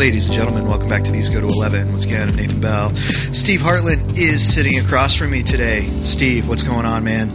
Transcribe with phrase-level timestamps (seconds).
[0.00, 1.90] Ladies and gentlemen, welcome back to These Go to 11.
[1.90, 2.88] Once again, I'm Nathan Bell.
[2.94, 5.82] Steve Hartland is sitting across from me today.
[6.00, 7.28] Steve, what's going on, man?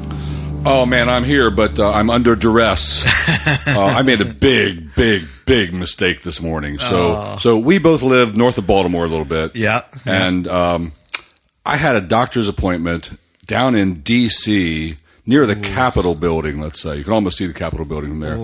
[0.65, 3.05] Oh man, I'm here, but uh, I'm under duress.
[3.67, 6.79] uh, I made a big, big, big mistake this morning.
[6.79, 9.55] So, so we both live north of Baltimore a little bit.
[9.55, 9.81] Yeah.
[10.03, 10.93] and um,
[11.67, 14.97] I had a doctor's appointment down in D.C.
[15.27, 16.59] near the Capitol building.
[16.59, 18.37] Let's say you can almost see the Capitol building from there,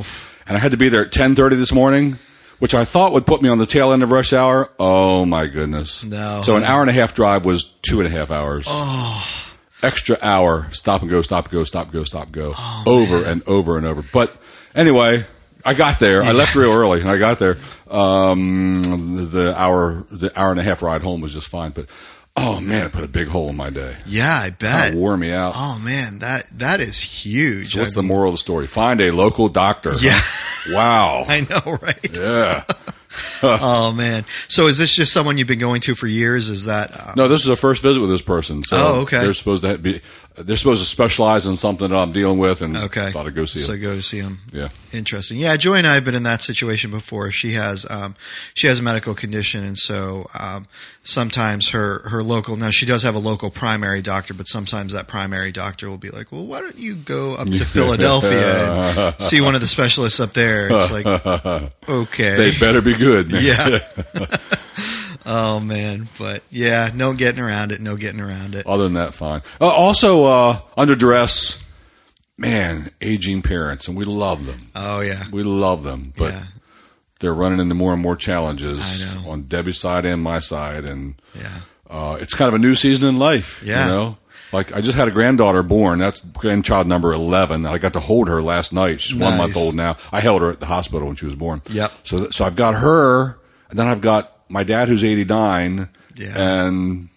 [0.46, 2.20] and I had to be there at 10:30 this morning.
[2.62, 4.70] Which I thought would put me on the tail end of rush hour.
[4.80, 6.04] Oh my goodness!
[6.04, 6.42] No.
[6.46, 9.48] So an hour and a half drive was two and a half hours Oh.
[9.82, 12.54] extra hour stop and go stop and go stop and go stop and go
[12.86, 14.32] over and over and over but
[14.76, 15.26] anyway
[15.66, 17.58] i got there i left real early and i got there
[17.90, 18.84] um,
[19.32, 21.88] the hour the hour and a half ride home was just fine but
[22.38, 24.86] oh man it put a big hole in my day Yeah, I bet.
[24.90, 27.74] Kinda wore me out Oh man, that that is huge.
[27.74, 30.20] so what's I the mean- moral of the story find a local doctor Yeah.
[30.72, 32.18] wow I know, right?
[32.20, 32.64] yeah
[33.44, 34.24] Oh man.
[34.48, 36.50] So is this just someone you've been going to for years?
[36.50, 39.22] Is that uh, no this is a first visit with this person so Oh, okay.
[39.22, 40.02] they're supposed to be
[40.36, 43.12] they're supposed to specialize in something that i'm dealing with and okay?
[43.12, 44.40] thought i'd go see So go see him.
[44.54, 45.40] yeah Interesting.
[45.40, 47.32] Yeah, Joy and I have been in that situation before.
[47.32, 48.14] She has um,
[48.54, 50.68] she has a medical condition, and so um,
[51.02, 55.08] sometimes her her local now she does have a local primary doctor, but sometimes that
[55.08, 58.74] primary doctor will be like, "Well, why don't you go up to Philadelphia
[59.12, 61.06] and see one of the specialists up there?" It's like,
[61.90, 63.42] okay, they better be good man.
[63.46, 63.80] yeah.
[65.26, 67.82] oh man, but yeah, no getting around it.
[67.82, 68.66] No getting around it.
[68.66, 69.42] Other than that, fine.
[69.60, 71.64] Uh, also, uh, under duress,
[72.38, 74.70] man, aging parents, and we love them.
[74.76, 76.44] Oh yeah, We love them, but yeah,
[77.20, 79.30] they're running into more and more challenges I know.
[79.32, 81.60] on Debbie's side and my side, and yeah.
[81.90, 83.62] uh, it's kind of a new season in life.
[83.66, 83.86] Yeah.
[83.86, 84.18] you know.
[84.54, 86.00] Like I just had a granddaughter born.
[86.00, 87.66] That's grandchild number eleven.
[87.66, 89.00] I got to hold her last night.
[89.00, 89.96] She's one month old now.
[90.12, 91.62] I held her at the hospital when she was born.
[91.70, 91.92] Yep.
[92.04, 93.40] So so I've got her,
[93.70, 95.90] and then I've got my dad who's eighty nine.
[96.16, 96.34] Yeah.
[96.66, 97.10] And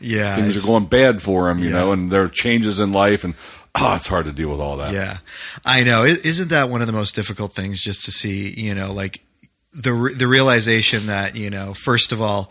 [0.00, 1.76] Yeah, things are going bad for him, you Yeah.
[1.76, 3.34] know, and there are changes in life, and
[3.74, 4.92] oh, it's hard to deal with all that.
[4.92, 5.18] Yeah,
[5.64, 6.04] I know.
[6.04, 7.80] Isn't that one of the most difficult things?
[7.80, 9.20] Just to see, you know, like
[9.72, 12.50] the the realization that you know, first of all,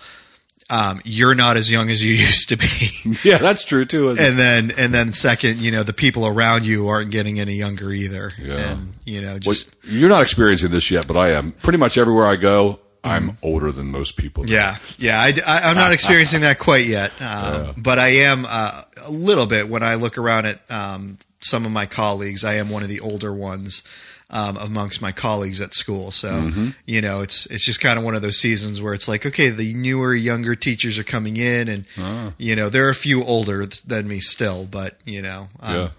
[0.70, 4.10] um, you're not as young as you used to be, yeah, that's true too.
[4.10, 4.30] isn't it?
[4.30, 7.92] and then and then second, you know, the people around you aren't getting any younger
[7.92, 8.32] either.
[8.42, 8.72] Yeah.
[8.72, 11.52] and you know, Well, just you're not experiencing this yet, but I am.
[11.64, 14.48] Pretty much everywhere I go, I'm older than most people.
[14.50, 15.20] Yeah, yeah.
[15.22, 19.70] I, am not experiencing that quite yet, um, but I am uh, a little bit
[19.70, 22.44] when I look around at um, some of my colleagues.
[22.44, 23.84] I am one of the older ones
[24.30, 26.12] um, amongst my colleagues at school.
[26.12, 26.70] So Mm-hmm.
[26.86, 29.50] you know, it's it's just kind of one of those seasons where it's like, okay,
[29.50, 32.32] the newer, younger teachers are coming in, and Ah.
[32.38, 35.76] you know, there are a few older th- than me still, but you know, I'm,
[35.76, 35.90] Yeah.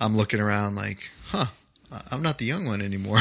[0.00, 1.46] I'm looking around like, huh.
[2.10, 3.18] I'm not the young one anymore.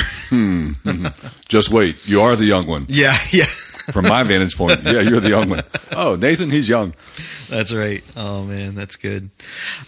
[1.47, 2.85] Just wait, you are the young one.
[2.89, 3.45] yeah, yeah.
[3.45, 5.61] From my vantage point, yeah, you're the young one.
[5.95, 6.93] Oh, Nathan, he's young.
[7.47, 8.03] That's right.
[8.17, 9.29] Oh man, that's good.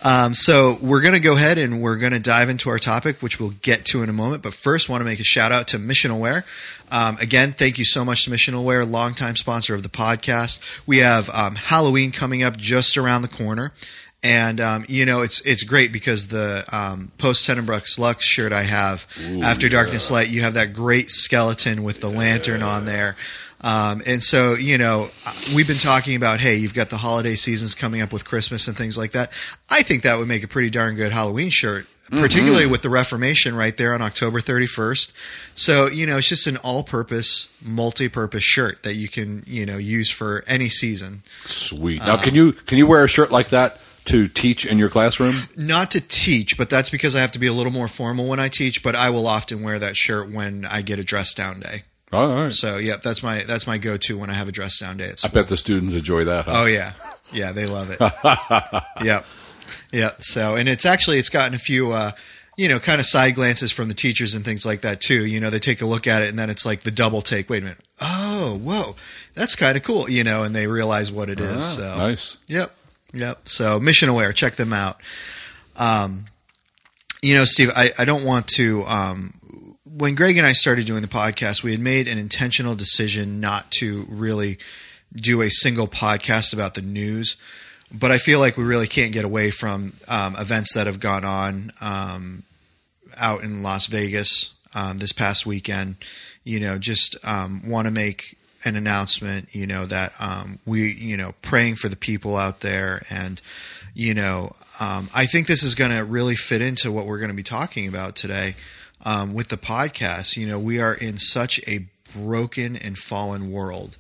[0.02, 3.22] Um, so we're going to go ahead and we're going to dive into our topic,
[3.22, 4.42] which we'll get to in a moment.
[4.42, 6.46] But first, want to make a shout out to Mission Aware.
[6.90, 10.62] Um, again, thank you so much to Mission Aware, longtime sponsor of the podcast.
[10.88, 13.74] We have um, Halloween coming up just around the corner.
[14.22, 18.64] And um, you know it's it's great because the um, post Tenebras Lux shirt I
[18.64, 19.08] have
[19.42, 23.16] after Darkness Light, you have that great skeleton with the lantern on there.
[23.62, 25.10] Um, and so, you know,
[25.54, 28.78] we've been talking about, hey, you've got the holiday seasons coming up with Christmas and
[28.78, 29.32] things like that.
[29.70, 33.56] I think that would make a pretty darn good Halloween shirt, particularly with the Reformation
[33.56, 35.14] right there on October 31st.
[35.56, 39.66] So, you know, it's just an all purpose, multi purpose shirt that you can, you
[39.66, 41.22] know, use for any season.
[41.46, 42.00] Sweet.
[42.00, 45.36] Now, can you can you wear a shirt like that to teach in your classroom?
[45.56, 48.40] Not to teach, but that's because I have to be a little more formal when
[48.40, 51.60] I teach, but I will often wear that shirt when I get a dress down
[51.60, 51.84] day.
[52.12, 52.52] Oh, all right.
[52.52, 55.10] So, yep, that's my that's my go to when I have a dress down day
[55.10, 56.46] at I bet the students enjoy that.
[56.46, 56.52] Huh?
[56.56, 56.94] Oh yeah,
[57.32, 58.00] yeah, they love it.
[59.06, 59.26] yep,
[59.92, 60.24] yep.
[60.24, 62.12] So, and it's actually it's gotten a few, uh,
[62.58, 65.24] you know, kind of side glances from the teachers and things like that too.
[65.26, 67.48] You know, they take a look at it and then it's like the double take.
[67.48, 67.80] Wait a minute.
[68.02, 68.96] Oh, whoa,
[69.36, 70.10] that's kind of cool.
[70.10, 71.58] You know, and they realize what it is.
[71.58, 72.38] Ah, so, Nice.
[72.48, 72.76] Yep.
[73.14, 73.48] Yep.
[73.48, 75.02] So mission aware, check them out.
[75.76, 76.26] Um,
[77.22, 79.34] you know, Steve, I, I don't want to, um,
[79.84, 83.72] when Greg and I started doing the podcast, we had made an intentional decision not
[83.72, 84.58] to really
[85.14, 87.36] do a single podcast about the news.
[87.92, 91.26] But I feel like we really can't get away from um, events that have gone
[91.26, 92.44] on um,
[93.18, 95.96] out in Las Vegas um, this past weekend.
[96.44, 99.54] You know, just um, want to make an announcement.
[99.54, 103.42] You know that um, we, you know, praying for the people out there, and
[103.94, 107.32] you know, um, I think this is going to really fit into what we're going
[107.32, 108.56] to be talking about today
[109.06, 110.38] um, with the podcast.
[110.38, 113.98] You know, we are in such a broken and fallen world.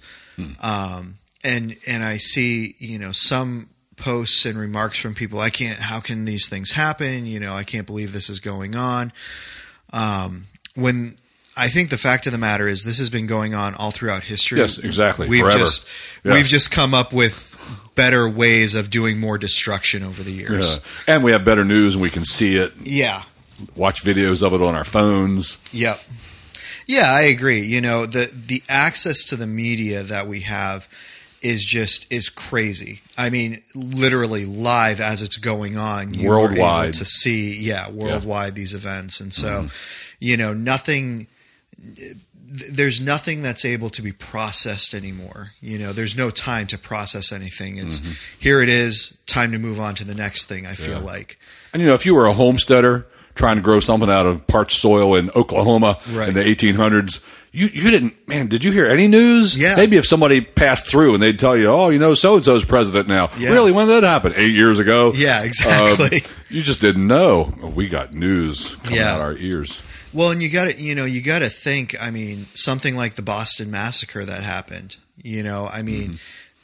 [0.62, 5.40] Um, and and I see you know some posts and remarks from people.
[5.40, 5.80] I can't.
[5.80, 7.26] How can these things happen?
[7.26, 9.12] You know, I can't believe this is going on.
[9.92, 11.16] Um, when
[11.60, 14.24] I think the fact of the matter is this has been going on all throughout
[14.24, 14.60] history.
[14.60, 15.28] Yes, exactly.
[15.28, 15.60] We've Forever.
[15.60, 15.88] just
[16.24, 17.46] we've just come up with
[17.96, 20.50] better ways of doing more destruction over the Yeah.
[20.50, 20.80] years.
[21.08, 23.24] And we have better news and we can see it, Yeah.
[23.76, 25.58] watch videos of it on our phones.
[25.74, 26.02] Yep.
[26.88, 27.62] Yeah, I agree.
[27.62, 30.88] You know, the the access to the media that we have
[31.42, 33.02] is just is crazy.
[33.18, 36.94] I mean, literally live as it's going on, you Worldwide.
[36.96, 39.68] to see, yeah, worldwide these events, and so, Mm-hmm.
[40.20, 41.28] you know, nothing.
[41.98, 42.16] Th-
[42.72, 45.52] There's nothing that's able to be processed anymore.
[45.62, 47.78] You know, there's no time to process anything.
[47.78, 48.02] It's
[48.40, 48.62] here.
[48.62, 50.66] It is time to move on to the next thing.
[50.66, 51.06] I feel Mm-hmm.
[51.06, 51.12] Yeah.
[51.12, 51.40] like.
[51.74, 53.06] And you know, if you were a homesteader
[53.36, 56.28] trying to grow something out of parched soil in Oklahoma Right.
[56.30, 58.48] in the 1800s, you you didn't, man.
[58.48, 59.56] Did you hear any news?
[59.56, 59.76] Yeah.
[59.76, 62.66] Maybe if somebody passed through and they'd tell you, oh, you know, so and so's
[62.66, 63.30] president now.
[63.40, 63.50] Yeah.
[63.52, 64.34] Really, when did that happen?
[64.36, 65.14] Eight years ago.
[65.16, 66.18] Yeah, exactly.
[66.18, 67.54] Um, you just didn't know.
[67.76, 69.16] We got news coming Yeah.
[69.16, 69.82] out our ears.
[70.14, 72.02] Well, and you got to, you know, you got to think.
[72.02, 74.98] I mean, something like the Boston Massacre that happened.
[75.22, 76.18] You know, I mean,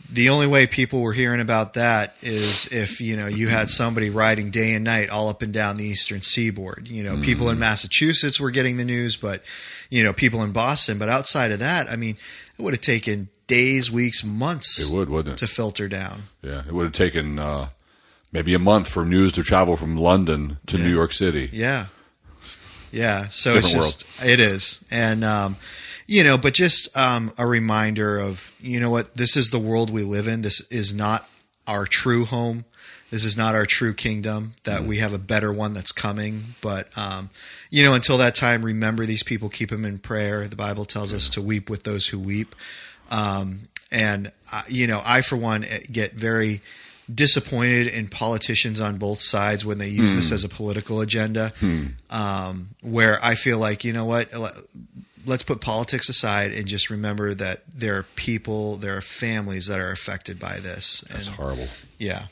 [0.09, 4.09] the only way people were hearing about that is if you know you had somebody
[4.09, 6.87] riding day and night all up and down the eastern seaboard.
[6.87, 9.43] You know, people in Massachusetts were getting the news, but
[9.89, 10.97] you know, people in Boston.
[10.97, 12.17] But outside of that, I mean,
[12.57, 15.45] it would have taken days, weeks, months It would, wouldn't it?
[15.45, 16.23] to filter down.
[16.41, 17.69] Yeah, it would have taken uh,
[18.31, 21.49] maybe a month for news to travel from London to New York City.
[21.51, 21.87] Yeah.
[22.91, 23.27] Yeah.
[23.27, 24.83] So Different it's just, it is.
[24.89, 25.57] And, um,
[26.07, 29.89] you know, but just um, a reminder of, you know what, this is the world
[29.89, 30.41] we live in.
[30.41, 31.27] This is not
[31.67, 32.65] our true home.
[33.11, 36.55] This is not our true kingdom, that we have a better one that's coming.
[36.59, 37.29] But, um,
[37.69, 40.47] you know, until that time, remember these people, keep them in prayer.
[40.47, 42.55] The Bible tells us to weep with those who weep.
[43.09, 46.61] Um, and, uh, you know, I, for one, eh, get very
[47.13, 51.53] disappointed in politicians on both sides when they use this as a political agenda.
[52.09, 54.29] Um, where I feel like, you know what,
[55.25, 59.79] let's put politics aside and just remember that there are people, there are families that
[59.79, 61.03] are affected by this.
[61.09, 61.67] And, It's horrible.
[61.99, 62.25] yeah.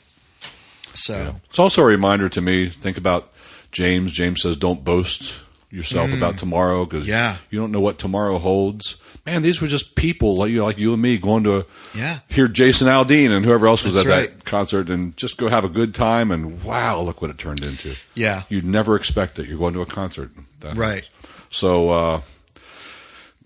[0.94, 2.68] So, It's also a reminder to me.
[2.68, 3.32] Think about
[3.72, 4.12] James.
[4.12, 5.40] James says, "Don't boast
[5.74, 7.08] yourself about tomorrow because Mm.
[7.08, 7.36] Yeah.
[7.50, 10.92] you don't know what tomorrow holds." Man, these were just people like you, like you
[10.92, 12.18] and me, going to Yeah.
[12.28, 14.38] hear Jason Aldean and whoever else was That's at right.
[14.38, 16.30] that concert, and just go have a good time.
[16.30, 17.96] And wow, look what it turned into.
[18.14, 18.42] yeah.
[18.50, 19.48] You'd never expect it.
[19.48, 20.30] You're going to a concert,
[20.60, 21.08] That- Right.
[21.50, 22.20] So, uh,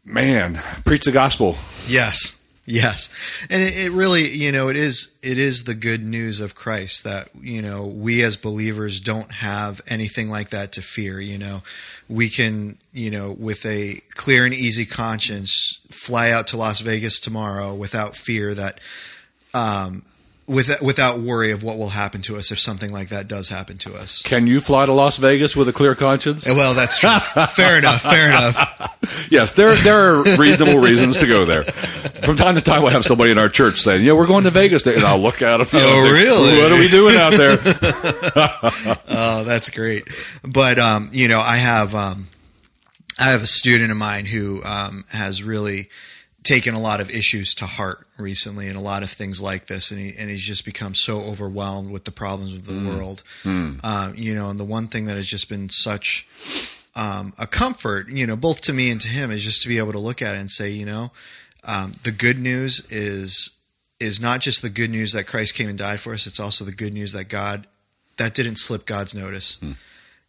[0.05, 1.57] man, preach the gospel.
[1.87, 2.37] Yes.
[2.71, 3.09] Yes.
[3.49, 7.05] And it, it really, you know, it is it is the good news of Christ
[7.05, 11.63] that, you know, we as believers don't have anything like that to fear, you know.
[12.11, 17.21] We can, you know, with a clear and easy conscience fly out to Las Vegas
[17.21, 18.81] tomorrow without fear that
[19.55, 20.03] um
[20.49, 23.79] with, without worry of what will happen to us if something like that does happen
[23.79, 24.23] to us.
[24.23, 26.47] Can you fly to Las Vegas with a clear conscience?
[26.47, 27.11] Well, that's true.
[27.53, 28.03] fair enough.
[28.03, 28.95] Fair enough.
[29.31, 31.63] Yes, there there are reasonable reasons to go there.
[31.63, 34.51] From time to time, we'll have somebody in our church saying, "Yeah, we're going to
[34.51, 35.67] Vegas," and I'll look at them.
[35.73, 36.59] you know, Oh, think, really?
[36.61, 37.57] What are we doing out there?
[39.11, 40.05] Oh, that's great.
[40.45, 42.29] But um, you know, I have um,
[43.19, 45.89] I have a student of mine who um, has really
[46.49, 49.91] taken a lot of issues to heart recently, and a lot of things like this,
[49.91, 53.23] and he and he's just become so overwhelmed with the problems of the world.
[53.85, 56.27] Um, you know, and the one thing that has just been such
[56.97, 59.77] um, a comfort, you know, both to me and to him, is just to be
[59.77, 61.11] able to look at it and say, you know,
[61.65, 63.55] um, the good news is
[64.01, 66.65] is not just the good news that Christ came and died for us; it's also
[66.65, 67.67] the good news that God
[68.17, 69.59] that didn't slip God's notice.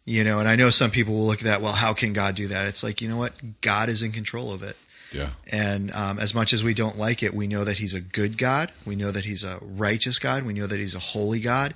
[0.04, 1.60] You know, and I know some people will look at that.
[1.62, 2.66] Well, how can God do that?
[2.68, 4.76] It's like you know what, God is in control of it.
[5.12, 8.00] Yeah, And um, as much as we don't like it, we know that He's a
[8.00, 8.70] good God.
[8.86, 10.44] We know that He's a righteous God.
[10.44, 11.74] We know that He's a holy God.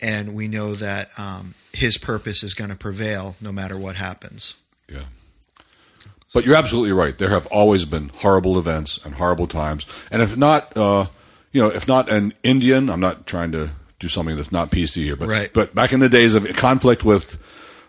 [0.00, 4.54] And we know that um, His purpose is going to prevail no matter what happens.
[4.88, 5.04] yeah.
[6.34, 7.16] But you're absolutely right.
[7.16, 11.06] There have always been horrible events and horrible times, and if not, uh,
[11.52, 15.04] you know, if not an Indian, I'm not trying to do something that's not PC
[15.04, 15.50] here, but Right.
[15.54, 17.38] but back in the days of conflict with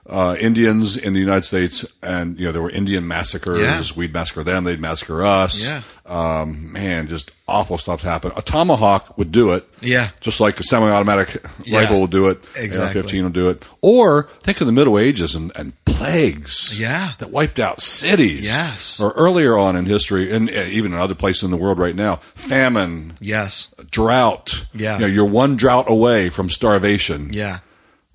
[0.09, 3.61] uh, Indians in the United States, and you know there were Indian massacres.
[3.61, 3.81] Yeah.
[3.95, 5.61] We'd massacre them; they'd massacre us.
[5.63, 5.81] Yeah.
[6.05, 8.33] Um, man, just awful stuff happened.
[8.35, 9.67] A tomahawk would do it.
[9.81, 10.07] Yeah.
[10.21, 11.79] just like a semi-automatic Yeah.
[11.81, 12.43] rifle will do it.
[12.57, 12.99] Exactly.
[13.01, 13.63] AR-15 will do it.
[13.81, 16.73] Or think of the Middle Ages and, and plagues.
[16.79, 17.09] Yeah.
[17.19, 18.43] that wiped out cities.
[18.43, 18.99] Yes.
[18.99, 21.95] or earlier on in history, and uh, even in other places in the world right
[21.95, 23.73] now, famine, Yes.
[23.91, 24.65] drought.
[24.73, 24.95] Yeah.
[24.95, 27.29] you know, you're one drought away from starvation.
[27.33, 27.59] Yeah.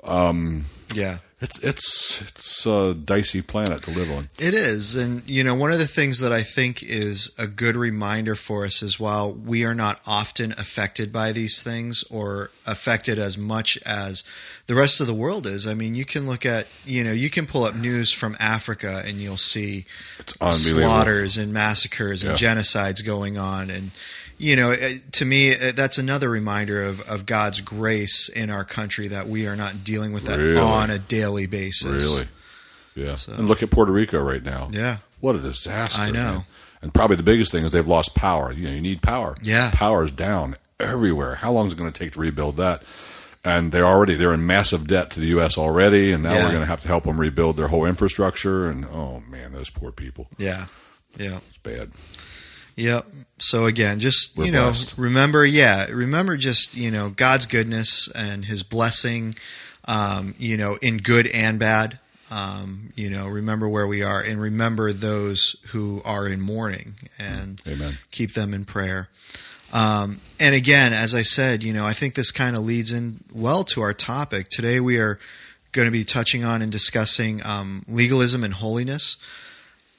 [0.02, 1.18] Um, yeah.
[1.44, 4.28] It's it's it's a dicey planet to live on.
[4.38, 4.96] It is.
[4.96, 8.64] And, you know, one of the things that I think is a good reminder for
[8.64, 13.78] us is while we are not often affected by these things or affected as much
[13.84, 14.24] as
[14.66, 17.28] the rest of the world is, I mean, you can look at, you know, you
[17.28, 19.84] can pull up news from Africa and you'll see
[20.50, 22.54] slaughters and massacres and Yeah.
[22.54, 23.68] genocides going on.
[23.70, 23.90] And,
[24.44, 28.64] you know, eh, to me, eh, that's another reminder of, of God's grace in our
[28.64, 30.60] country that we are not dealing with that Really?
[30.60, 32.04] on a daily basis.
[32.04, 32.28] Really,
[32.94, 33.16] yeah.
[33.36, 34.68] And look at Puerto Rico right now.
[34.72, 34.98] Yeah.
[35.20, 36.02] What a disaster!
[36.02, 36.32] I know.
[36.34, 36.44] man.
[36.82, 38.52] And probably the biggest thing is they've lost power.
[38.52, 39.34] You know, you need power.
[39.42, 39.70] Yeah.
[39.72, 41.36] power is down everywhere.
[41.36, 42.82] How long is it going to take to rebuild that?
[43.42, 45.56] And they're already they're in massive debt to the U.S.
[45.56, 46.44] already, and now Yeah.
[46.44, 48.68] we're going to have to help them rebuild their whole infrastructure.
[48.68, 50.28] And oh man, those poor people.
[50.36, 50.66] Yeah.
[51.18, 51.38] Yeah.
[51.48, 51.90] It's bad.
[52.76, 53.06] Yep.
[53.38, 54.94] So again, just We're you know, blessed.
[54.96, 59.34] remember, yeah, remember just you know God's goodness and His blessing,
[59.86, 61.98] um, you know, in good and bad.
[62.30, 67.60] Um, you know, remember where we are, and remember those who are in mourning, and
[67.66, 67.98] Amen.
[68.10, 69.08] keep them in prayer.
[69.72, 73.20] Um, and again, as I said, you know, I think this kind of leads in
[73.32, 74.80] well to our topic today.
[74.80, 75.18] We are
[75.72, 79.16] going to be touching on and discussing um, legalism and holiness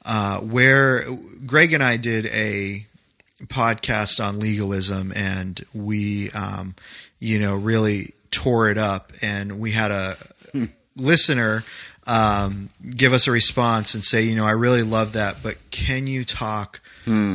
[0.06, 1.04] uh, where
[1.44, 2.86] Greg and I did a
[3.44, 6.74] podcast on legalism, and we, um,
[7.18, 9.12] you know, really tore it up.
[9.20, 10.16] And we had a
[10.96, 11.64] listener
[12.06, 16.06] um, give us a response and say, you know, I really love that, but can
[16.06, 16.80] you talk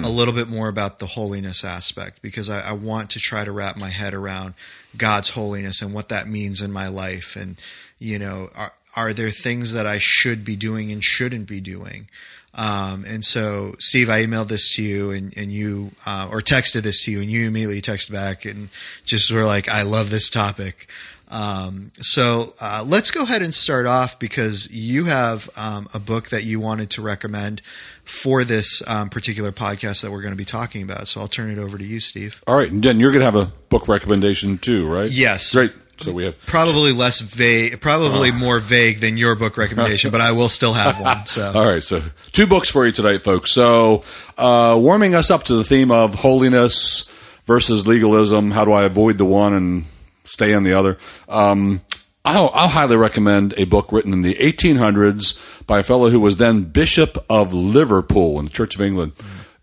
[0.03, 2.21] a little bit more about the holiness aspect?
[2.21, 4.53] Because I, I want to try to wrap my head around
[4.97, 7.35] God's holiness and what that means in my life.
[7.35, 7.57] And,
[7.99, 12.07] you know, are, are there things that I should be doing and shouldn't be doing?
[12.53, 16.81] Um, and so, Steve, I emailed this to you, and, and you, uh, or texted
[16.81, 18.69] this to you, and you immediately texted back and
[19.05, 20.89] just were like, I love this topic.
[21.29, 26.27] Um, so uh, let's go ahead and start off because you have um, a book
[26.29, 27.61] that you wanted to recommend
[28.03, 31.07] for this um, particular podcast that we're going to be talking about.
[31.07, 32.43] So I'll turn it over to you, Steve.
[32.47, 35.09] All right, and then you're going to have a book recommendation too, right?
[35.09, 35.53] Yes.
[35.53, 35.71] Great.
[36.01, 40.31] So we have Probably less vague, probably more vague than your book recommendation, but I
[40.31, 41.17] will still have one.
[41.25, 43.51] So All right, so two books for you tonight, folks.
[43.51, 44.03] So,
[44.37, 47.09] uh, warming us up to the theme of holiness
[47.45, 48.51] versus legalism.
[48.51, 49.85] How do I avoid the one and
[50.23, 50.97] stay on the other?
[51.29, 51.81] Um,
[52.23, 56.37] I'll, I'll highly recommend a book written in the 1800s by a fellow who was
[56.37, 59.13] then Bishop of Liverpool in the Church of England.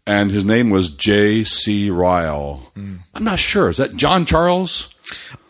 [0.07, 1.91] And his name was J.C.
[1.91, 2.73] Ryle.
[3.15, 3.69] I'm not sure.
[3.69, 4.89] Is that John Charles?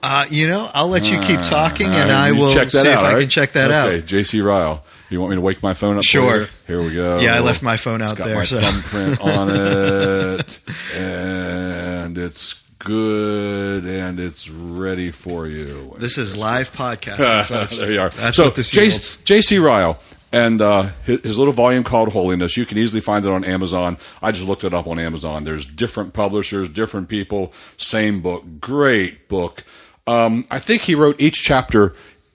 [0.02, 2.98] Uh, you know, I'll let you keep talking, and I will check that see if
[2.98, 3.20] out, I right?
[3.20, 4.04] can check that okay, out.
[4.06, 4.40] J.C.
[4.40, 4.84] Ryle.
[5.10, 6.04] You want me to wake my phone up?
[6.04, 6.48] Sure.
[6.66, 7.18] Here we go.
[7.18, 8.36] Yeah, I left my phone out It's got there.
[8.36, 10.60] my So thumbprint on it,
[10.94, 15.94] and it's good, and it's ready for you.
[15.98, 17.80] this is live podcasting, folks.
[17.80, 18.10] there you are.
[18.10, 19.16] That's so, what this J- yields.
[19.24, 19.58] J.C.
[19.58, 19.98] Ryle.
[20.30, 22.56] And uh, his, his little volume called Holiness.
[22.56, 23.96] You can easily find it on Amazon.
[24.20, 25.44] I just looked it up on Amazon.
[25.44, 28.44] There's different publishers, different people, same book.
[28.60, 29.64] Great book.
[30.06, 31.94] Um, I think he wrote each chapter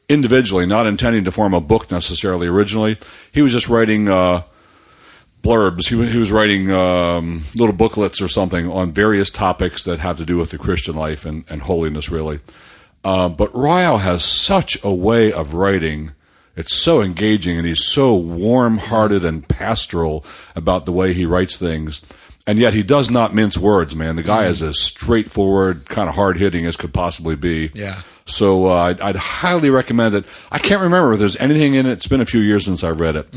[0.09, 2.97] individually, not intending to form a book necessarily originally.
[3.31, 4.43] He was just writing uh,
[5.41, 5.89] blurbs.
[5.89, 10.25] He, he was writing um, little booklets or something on various topics that have to
[10.25, 12.39] do with the Christian life and, and holiness, really.
[13.03, 16.13] Uh, but Ryle has such a way of writing.
[16.55, 20.23] It's so engaging, and he's so warm hearted and pastoral
[20.55, 22.01] about the way he writes things.
[22.45, 24.17] And yet he does not mince words, man.
[24.17, 27.71] The guy is as straightforward, kind of hard hitting as could possibly be.
[27.73, 27.95] Yeah.
[28.25, 30.25] So uh, I'd, I'd highly recommend it.
[30.51, 31.91] I can't remember if there's anything in it.
[31.93, 33.33] It's been a few years since I read it.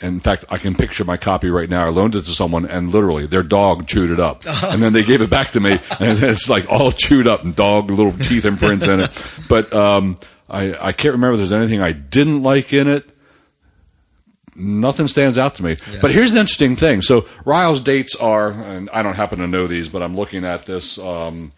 [0.00, 1.86] In fact, I can picture my copy right now.
[1.86, 5.04] I loaned it to someone, and literally their dog chewed it up, and then they
[5.04, 8.44] gave it back to me, and it's like all chewed up and dog little teeth
[8.44, 9.38] imprints in it.
[9.48, 10.18] But um,
[10.48, 13.08] I, I can't remember if there's anything I didn't like in it.
[14.54, 15.76] Nothing stands out to me.
[16.00, 17.02] But here's an interesting thing.
[17.02, 20.64] So Ryle's dates are, and I don't happen to know these, but I'm looking at
[20.64, 21.52] this um,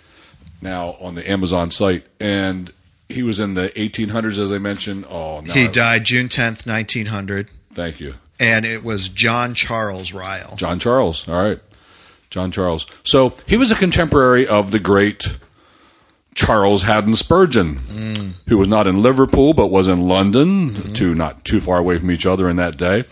[0.60, 2.72] now on the Amazon site, and
[3.08, 5.04] he was in the 1800s, as I mentioned.
[5.08, 10.12] Oh, no, He died June tenth, nineteen hundred, Thank you, and it was John Charles
[10.12, 10.56] Ryle.
[10.56, 11.28] John Charles.
[11.28, 11.60] All right,
[12.30, 12.84] John Charles.
[13.04, 15.38] So he was a contemporary of the great
[16.38, 17.80] Charles Haddon Spurgeon,
[18.46, 22.12] who was not in Liverpool but was in London, two not too far away from
[22.12, 23.06] each other in that day,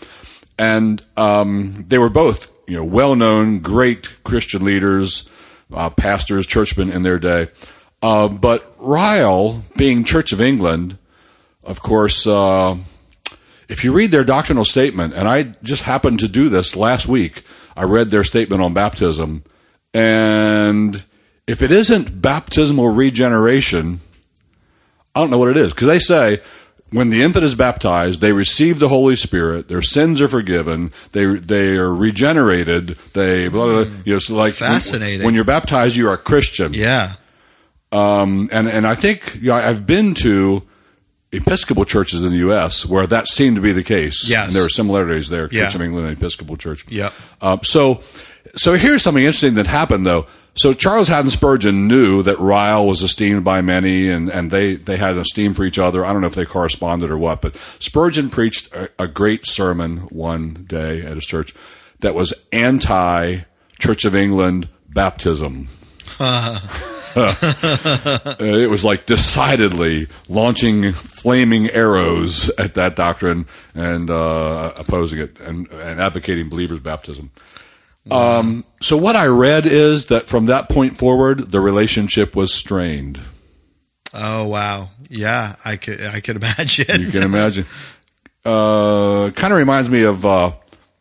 [0.57, 5.29] and um, they were both you know well known, great Christian leaders,
[5.73, 7.49] uh, pastors, churchmen in their day.
[8.01, 10.97] Uh, but Ryle, being Church of England,
[11.65, 12.25] of course.
[12.25, 12.77] Uh,
[13.67, 17.43] if you read their doctrinal statement, and I just happened to do this last week,
[17.75, 19.43] I read their statement on baptism,
[19.93, 21.03] and
[21.47, 24.01] if it isn't baptismal regeneration,
[25.15, 26.41] I don't know what it is because they say
[26.91, 29.67] when the infant is baptized, they receive the Holy Spirit.
[29.67, 30.91] Their sins are forgiven.
[31.11, 32.97] They they are regenerated.
[33.13, 33.93] They blah, blah, blah.
[34.05, 35.25] you know so like Fascinating.
[35.25, 36.73] When, you're baptized, you are a Christian.
[36.73, 37.13] Yeah.
[37.91, 40.63] Um, and and I think you know, I've been to
[41.33, 42.85] Episcopal churches in the U.S.
[42.85, 44.29] where that seemed to be the case.
[44.29, 44.47] Yes.
[44.47, 45.49] and there are similarities there.
[45.51, 45.63] Yeah.
[45.63, 46.85] Church of England and Episcopal Church.
[46.89, 47.11] Yeah.
[47.41, 48.01] Um, so,
[48.55, 50.27] so here's something interesting that happened though.
[50.57, 54.97] So Charles Haddon Spurgeon knew that Ryle was esteemed by many, and, and they, they
[54.97, 56.03] had esteem for each other.
[56.03, 59.97] I don't know if they corresponded or what, but Spurgeon preached a, a great sermon
[60.09, 61.53] one day at his church
[61.99, 63.41] that was anti
[63.77, 65.67] Church of England baptism.
[66.19, 66.59] Uh,
[68.39, 73.45] it was like decidedly launching flaming arrows at that doctrine
[73.75, 77.29] and uh, opposing it and, and advocating believers' baptism.
[78.11, 83.19] Um, so what I read is that from that point forward, the relationship was strained.
[84.13, 84.89] Oh wow.
[85.09, 87.01] Yeah, I could I could imagine.
[87.01, 87.65] You can imagine.
[88.45, 90.51] Uh, kind of reminds me of uh,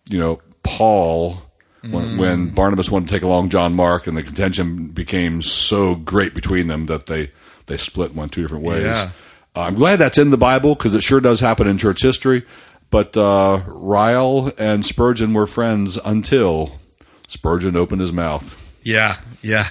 [0.08, 1.42] you know Paul
[1.90, 6.34] when, when Barnabas wanted to take along John Mark, and the contention became so great
[6.34, 7.30] between them that they
[7.66, 8.84] they split and went two different ways.
[8.84, 9.10] Yeah.
[9.54, 12.44] Uh, I'm glad that's in the Bible because it sure does happen in church history.
[12.90, 16.78] But uh, Ryle and Spurgeon were friends until
[17.26, 18.62] Spurgeon opened his mouth.
[18.83, 19.66] Yeah, yeah.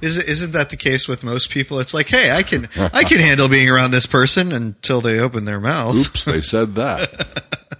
[0.00, 1.78] Is isn't that the case with most people?
[1.78, 5.44] It's like, hey, I can I can handle being around this person until they open
[5.44, 5.94] their mouth.
[5.94, 7.42] Oops, they said that.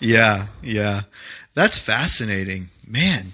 [0.00, 1.02] Yeah, yeah.
[1.54, 3.32] That's fascinating, man.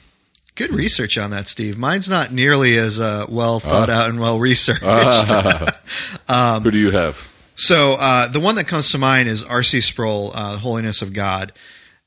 [0.55, 1.79] Good research on that, Steve.
[1.79, 4.83] Mine's not nearly as uh, well thought out and well researched.
[6.63, 7.33] Who do you have?
[7.55, 9.81] So uh, the one that comes to mind is R.C.
[9.81, 11.53] Sproul, uh, Holiness of God,"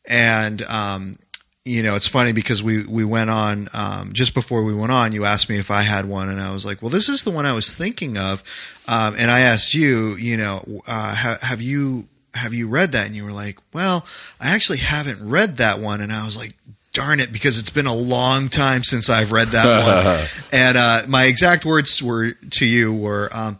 [0.07, 1.17] and um,
[1.65, 5.11] you know it's funny because we we went on um, just before we went on.
[5.11, 7.31] You asked me if I had one, and I was like, "Well, this is the
[7.31, 8.43] one I was thinking of,"
[8.87, 13.07] um, and I asked you, you know, uh, ha- have you have you read that?
[13.07, 14.05] And you were like, "Well,
[14.39, 16.53] I actually haven't read that one," and I was like.
[16.93, 20.27] Darn it, because it's been a long time since I've read that one.
[20.53, 23.59] and uh, my exact words were to you were, um,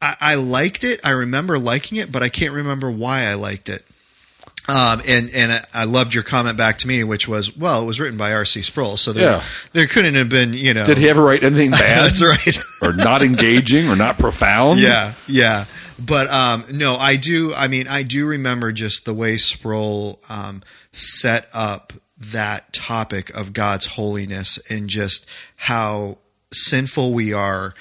[0.00, 0.98] I, I liked it.
[1.04, 3.84] I remember liking it, but I can't remember why I liked it.
[4.68, 7.98] Um, and and I- loved your comment back to me, which was, well, it was
[7.98, 8.62] written by R.C.
[8.62, 9.42] Sproul, so there Yeah.
[9.72, 12.04] there couldn't have been, you know, Did he ever write anything bad?
[12.12, 12.58] That's right.
[12.80, 14.78] or not engaging or not profound?
[14.78, 15.64] yeah, yeah.
[15.98, 17.52] But um, no, I do.
[17.54, 23.52] I mean, I do remember just the way Sproul um, set up that topic of
[23.52, 26.18] God's holiness and just how
[26.52, 27.74] sinful we are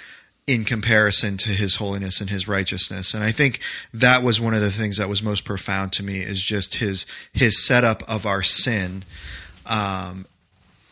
[0.48, 3.60] in comparison to his holiness and his righteousness and i think
[3.94, 7.06] that was one of the things that was most profound to me is just his
[7.32, 9.04] his setup of our sin
[9.66, 10.26] um,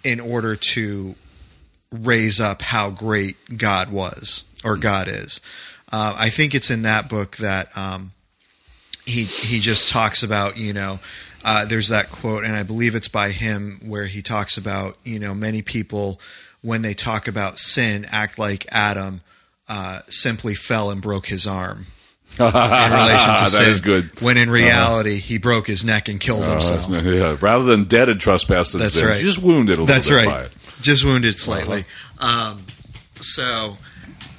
[0.03, 1.15] in order to
[1.91, 5.41] raise up how great God was or God is.
[5.91, 8.11] Uh, I think it's in that book that um,
[9.05, 10.99] he he just talks about you know
[11.43, 15.17] uh, there's that quote and I believe it's by him where he talks about you
[15.19, 16.19] know many people
[16.61, 19.21] when they talk about sin act like Adam
[19.69, 21.85] uh, simply fell and broke his arm
[22.39, 24.19] in relation to That sin is good.
[24.21, 26.89] when in reality he broke his neck and killed Uh, himself.
[27.05, 29.21] yeah, rather than dead and trespassed in That's sin, right.
[29.21, 30.25] just wounded a little That's bit right.
[30.27, 30.55] by it.
[30.81, 31.85] Just wounded slightly.
[32.19, 32.65] Um,
[33.19, 33.77] so,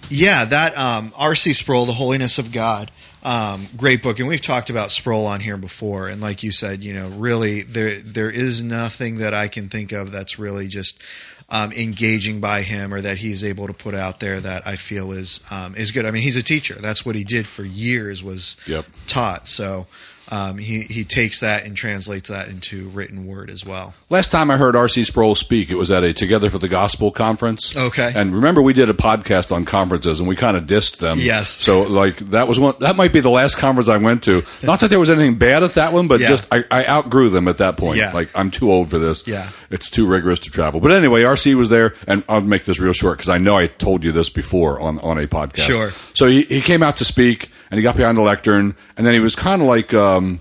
[0.09, 1.53] yeah, that um, R.C.
[1.53, 2.91] Sproul, The Holiness of God,
[3.23, 6.09] um, great book, and we've talked about Sproul on here before.
[6.09, 9.93] And like you said, you know, really there there is nothing that I can think
[9.93, 11.03] of that's really just
[11.51, 15.13] um, engaging by him or that he's able to put out there that I feel
[15.13, 16.07] is um, is good.
[16.07, 16.75] I mean, he's a teacher.
[16.75, 18.87] That's what he did for years was Yep.
[19.07, 19.47] taught.
[19.47, 19.87] So.
[20.31, 23.95] Um, he he takes that and translates that into written word as well.
[24.11, 25.05] Last time I heard R.C.
[25.05, 27.77] Sproul speak, it was at a Together for the Gospel conference.
[27.77, 28.13] Okay.
[28.15, 31.19] And remember, we did a podcast on conferences, and we kind of dissed them.
[31.21, 31.49] Yes.
[31.49, 32.75] So, like, that was one.
[32.81, 34.43] That might be the last conference I went to.
[34.63, 36.29] Not that there was anything bad at that one, but Yeah.
[36.29, 37.99] just I, I outgrew them at that point.
[37.99, 38.13] Yeah.
[38.13, 39.27] Like, I'm too old for this.
[39.27, 39.49] Yeah.
[39.71, 40.81] It's too rigorous to travel.
[40.81, 41.55] But anyway, R.C.
[41.55, 44.29] was there, and I'll make this real short because I know I told you this
[44.31, 45.59] before on on a podcast.
[45.67, 45.91] Sure.
[46.15, 49.15] So he he came out to speak, and he got behind the lectern, and then
[49.15, 49.95] he was kind of like.
[49.95, 50.41] Um,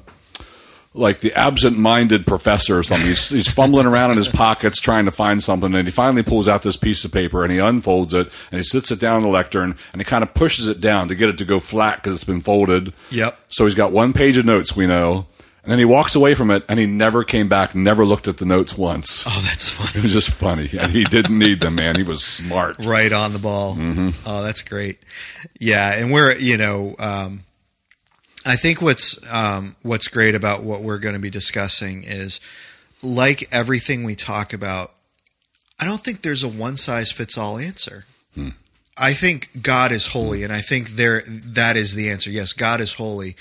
[0.95, 3.07] like the absent-minded professor or something.
[3.07, 6.47] He's, he's fumbling around in his pockets trying to find something, and he finally pulls
[6.47, 9.21] out this piece of paper and he unfolds it and he sits it down on
[9.21, 11.97] the lectern and he kind of pushes it down to get it to go flat
[11.97, 12.91] because it's been folded.
[13.11, 13.37] Yep.
[13.49, 15.27] So he's got one page of notes, we know,
[15.63, 18.37] and then he walks away from it and he never came back, never looked at
[18.37, 19.25] the notes once.
[19.27, 19.91] Oh, that's funny.
[19.95, 21.95] It was just funny, and he didn't need them, man.
[21.95, 22.85] He was smart.
[22.85, 23.75] right on the ball.
[23.75, 24.09] Mm-hmm.
[24.25, 24.99] Oh, that's great.
[25.59, 27.43] Yeah, and we're you know, um,
[28.45, 32.39] I think what's um, what's great about what we're going to be discussing is
[33.03, 34.91] like everything we talk about.
[35.79, 38.05] I don't think there's a one size fits all answer.
[38.35, 38.49] Hmm.
[38.97, 42.29] I think God is holy, and I think there that is the answer.
[42.29, 43.35] Yes, God is holy.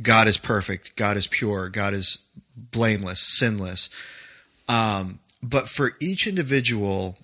[0.00, 2.24] God is perfect, God is pure, God is
[2.56, 3.90] blameless, sinless.
[4.68, 7.18] Um, but for each individual,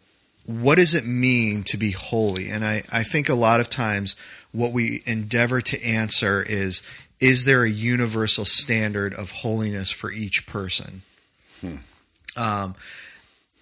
[0.45, 2.51] what does it mean to be holy?
[2.51, 4.17] And I, I think a lot of times
[4.53, 6.83] what we endeavor to answer is
[7.21, 11.03] is there a universal standard of holiness for each person?
[11.61, 11.77] Hmm.
[12.37, 12.77] Um,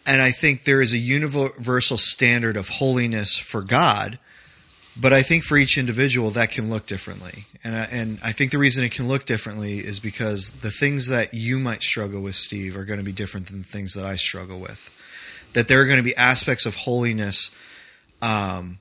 [0.06, 4.18] and I think there is a universal standard of holiness for God,
[4.98, 7.44] but I think for each individual that can look differently.
[7.62, 11.08] And I, and I think the reason it can look differently is because the things
[11.08, 14.04] that you might struggle with, Steve, are going to be different than the things that
[14.04, 14.90] I struggle with.
[15.52, 17.50] That there are going to be aspects of holiness
[18.22, 18.78] um,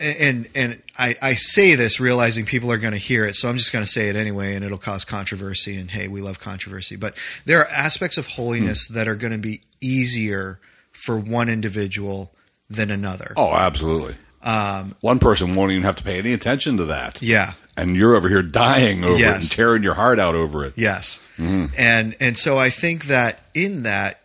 [0.00, 3.56] and and I, I say this realizing people are going to hear it, so I'm
[3.56, 5.76] just going to say it anyway, and it'll cause controversy.
[5.76, 8.94] And hey, we love controversy, but there are aspects of holiness hmm.
[8.94, 10.58] that are going to be easier
[10.92, 12.32] for one individual
[12.68, 13.34] than another.
[13.36, 14.16] Oh, absolutely.
[14.44, 17.20] Um, one person won't even have to pay any attention to that.
[17.22, 19.30] Yeah, and you're over here dying over yes.
[19.30, 20.74] it and tearing your heart out over it.
[20.76, 21.72] Yes, mm.
[21.76, 24.20] and and so I think that in that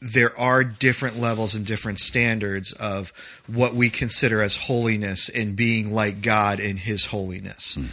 [0.00, 3.12] there are different levels and different standards of
[3.46, 7.76] what we consider as holiness and being like God in His holiness.
[7.76, 7.86] Hmm.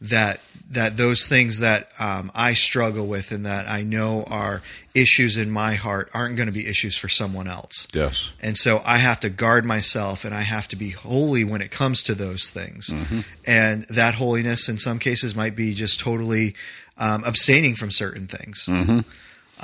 [0.00, 0.40] That
[0.70, 4.62] that those things that um, I struggle with and that I know are
[4.94, 7.86] issues in my heart aren't going to be issues for someone else.
[7.94, 11.60] Yes, and so I have to guard myself and I have to be holy when
[11.60, 12.88] it comes to those things.
[12.88, 13.20] Mm-hmm.
[13.46, 16.54] And that holiness, in some cases, might be just totally
[16.98, 18.66] um, abstaining from certain things.
[18.66, 19.00] Mm-hmm.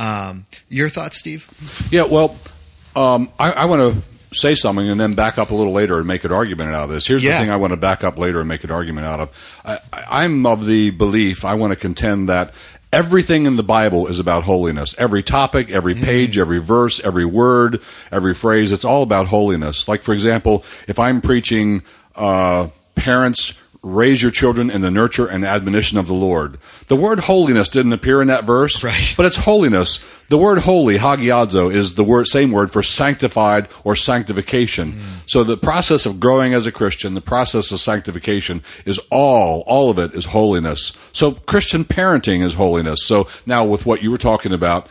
[0.00, 1.48] Um, your thoughts, Steve?
[1.90, 2.36] Yeah, well,
[2.96, 6.06] um, I, I want to say something and then back up a little later and
[6.06, 7.06] make an argument out of this.
[7.06, 7.32] Here's yeah.
[7.32, 9.60] the thing I want to back up later and make an argument out of.
[9.92, 12.54] I, am of the belief, I want to contend that
[12.92, 14.94] everything in the Bible is about holiness.
[14.98, 16.04] Every topic, every mm.
[16.04, 19.88] page, every verse, every word, every phrase, it's all about holiness.
[19.88, 21.82] Like, for example, if I'm preaching
[22.14, 26.58] uh, parents raise your children in the nurture and admonition of the Lord.
[26.86, 29.14] The word holiness didn't appear in that verse, right.
[29.16, 30.04] but it's holiness.
[30.28, 34.92] The word holy, hagiadzo, is the word, same word for sanctified or sanctification.
[34.92, 35.02] Mm.
[35.26, 39.90] So the process of growing as a Christian, the process of sanctification is all, all
[39.90, 40.96] of it is holiness.
[41.10, 43.04] So Christian parenting is holiness.
[43.04, 44.88] So now with what you were talking about,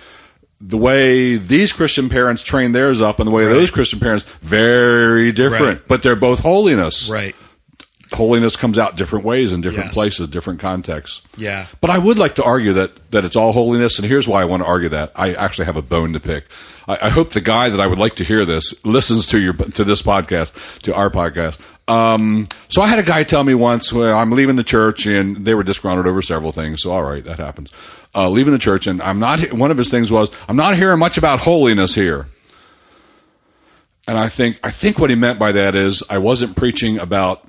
[0.60, 3.54] the way these Christian parents train theirs up and the way right.
[3.54, 5.88] those Christian parents, very different, right.
[5.88, 7.10] but they're both holiness.
[7.10, 7.36] Right
[8.14, 9.94] holiness comes out different ways in different yes.
[9.94, 11.22] places, different contexts.
[11.38, 11.66] Yeah.
[11.80, 14.46] But I would like to argue that that it's all holiness, and here's why I
[14.46, 15.12] want to argue that.
[15.16, 16.46] I actually have a bone to pick.
[16.88, 19.54] I, I hope the guy that I would like to hear this listens to your
[19.54, 21.60] to this podcast, to our podcast.
[21.88, 25.46] Um, so I had a guy tell me once, well, I'm leaving the church, and
[25.46, 26.84] they were disgruntled over several things.
[26.84, 27.74] So all right, that happens.
[28.14, 29.54] Uh, leaving the church, and I'm not.
[29.54, 32.28] One of his things was, I'm not hearing much about holiness here.
[34.08, 37.46] And I think I think what he meant by that is I wasn't preaching about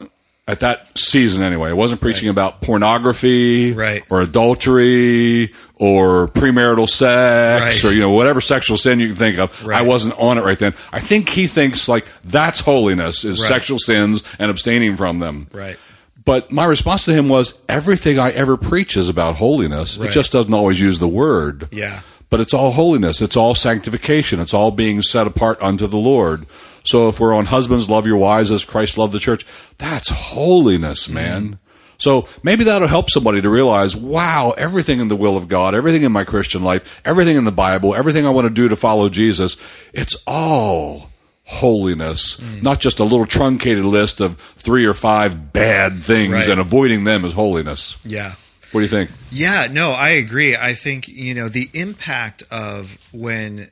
[0.49, 1.71] at that season anyway.
[1.71, 2.33] I wasn't preaching right.
[2.33, 4.03] about pornography right.
[4.11, 7.91] or adultery or premarital sex right.
[7.91, 9.69] or you know whatever sexual sin you can think of.
[9.69, 10.75] I wasn't on it right then.
[10.93, 15.47] I think he thinks like that's holiness is sexual sins and abstaining from them.
[15.53, 15.79] Right.
[16.25, 19.97] But my response to him was everything I ever preach is about holiness.
[19.97, 21.69] It just doesn't always use the word.
[21.73, 22.03] Yeah.
[22.31, 23.21] But it's all holiness.
[23.21, 24.41] It's all sanctification.
[24.41, 26.47] It's all being set apart unto the Lord.
[26.85, 29.47] So if we're on husbands, love your wives as Christ loved the church,
[29.79, 31.59] that's holiness, man.
[31.99, 36.03] So maybe that'll help somebody to realize, wow, everything in the will of God, everything
[36.03, 39.09] in my Christian life, everything in the Bible, everything I want to do to follow
[39.09, 39.57] Jesus,
[39.93, 41.11] it's all
[41.45, 42.63] holiness, mm.
[42.63, 46.49] not just a little truncated list of three or five bad things right.
[46.49, 47.99] and avoiding them is holiness.
[48.05, 48.35] Yeah.
[48.73, 49.11] What do you think?
[49.31, 50.57] Yeah, no, I agree.
[50.57, 53.71] I think, you know, the impact of when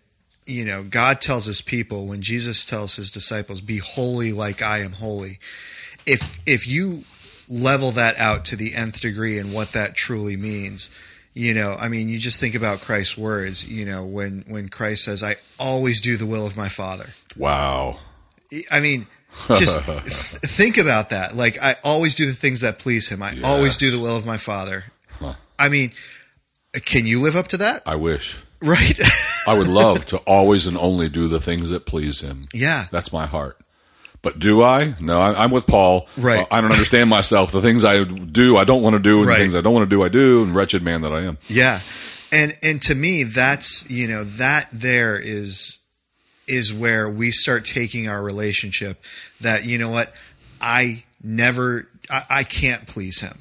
[0.50, 4.78] you know, God tells his people when Jesus tells his disciples, "Be holy like I
[4.78, 5.38] am holy."
[6.06, 7.04] If if you
[7.48, 10.90] level that out to the nth degree and what that truly means,
[11.34, 15.04] you know, I mean, you just think about Christ's words, you know, when when Christ
[15.04, 17.98] says, "I always do the will of my Father." Wow.
[18.70, 19.06] I mean,
[19.48, 21.36] just th- think about that.
[21.36, 23.22] Like I always do the things that please him.
[23.22, 24.86] I always do the will of my Father.
[25.18, 25.34] Huh.
[25.58, 25.92] I mean,
[26.84, 27.82] can you live up to that?
[27.86, 28.38] I wish.
[28.62, 28.98] Right.
[29.46, 32.42] I would love to always and only do the things that please Him.
[32.52, 32.86] Yeah.
[32.90, 33.58] That's my heart.
[34.22, 34.94] But do I?
[35.00, 36.06] No, I, am with Paul.
[36.18, 36.40] Right.
[36.40, 37.52] Uh, I don't understand myself.
[37.52, 39.38] The things I do, I don't want to do, and right.
[39.38, 41.38] the things I don't want to do, I do, and wretched man that I am.
[41.48, 41.80] Yeah.
[42.30, 45.78] And and to me, that's you know that there is
[46.46, 49.02] is where we start taking our relationship.
[49.40, 50.12] That you know what,
[50.60, 53.38] I never, I, I can't please him.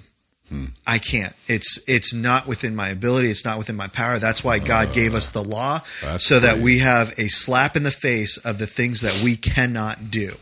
[0.50, 0.66] Hmm.
[0.88, 1.34] I can't.
[1.48, 3.30] It's it's not within my ability.
[3.30, 4.18] It's not within my power.
[4.20, 5.82] That's why God uh, gave us the law
[6.18, 10.10] so that we have a slap in the face of the things that we cannot
[10.12, 10.34] do.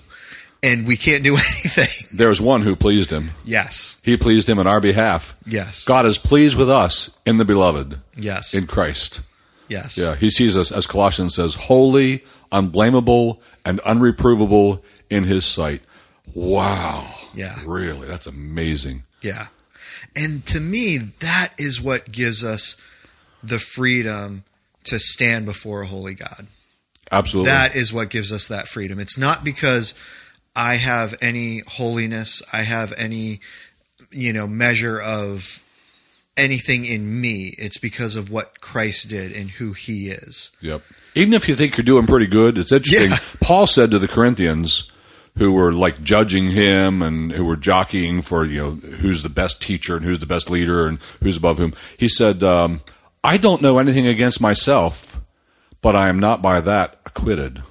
[0.63, 2.07] and we can't do anything.
[2.17, 3.31] There's one who pleased him.
[3.45, 3.97] yes.
[4.01, 5.35] He pleased him on our behalf.
[5.45, 5.85] Yes.
[5.85, 8.53] God is pleased with us in the beloved, Yes.
[8.55, 9.21] in Christ.
[9.67, 9.97] yes.
[9.99, 15.81] Yeah, he sees us, as Colossians says, holy, unblameable, and unreprovable in his sight.
[16.33, 17.05] Wow.
[17.33, 17.55] Yeah.
[17.65, 18.07] Really?
[18.07, 19.03] That's amazing.
[19.21, 19.47] Yeah.
[20.17, 22.75] And to me, that is what gives us
[23.43, 24.43] the freedom
[24.85, 26.47] to stand before a holy God.
[27.11, 27.51] Absolutely.
[27.51, 28.99] That is what gives us that freedom.
[28.99, 29.93] It's not because
[30.55, 33.39] I have any holiness, I have any,
[34.11, 35.63] you know, measure of
[36.35, 37.53] anything in me.
[37.57, 40.51] It's because of what Christ did and who he is.
[40.61, 40.81] Yep.
[41.15, 43.11] Even if you think you're doing pretty good, it's interesting.
[43.11, 43.17] Yeah.
[43.41, 44.91] Paul said to the Corinthians
[45.37, 49.61] who were like judging him and who were jockeying for, you know, who's the best
[49.61, 51.73] teacher and who's the best leader and who's above whom.
[51.97, 52.81] He said, um,
[53.23, 55.21] I don't know anything against myself,
[55.81, 57.61] but I am not by that acquitted.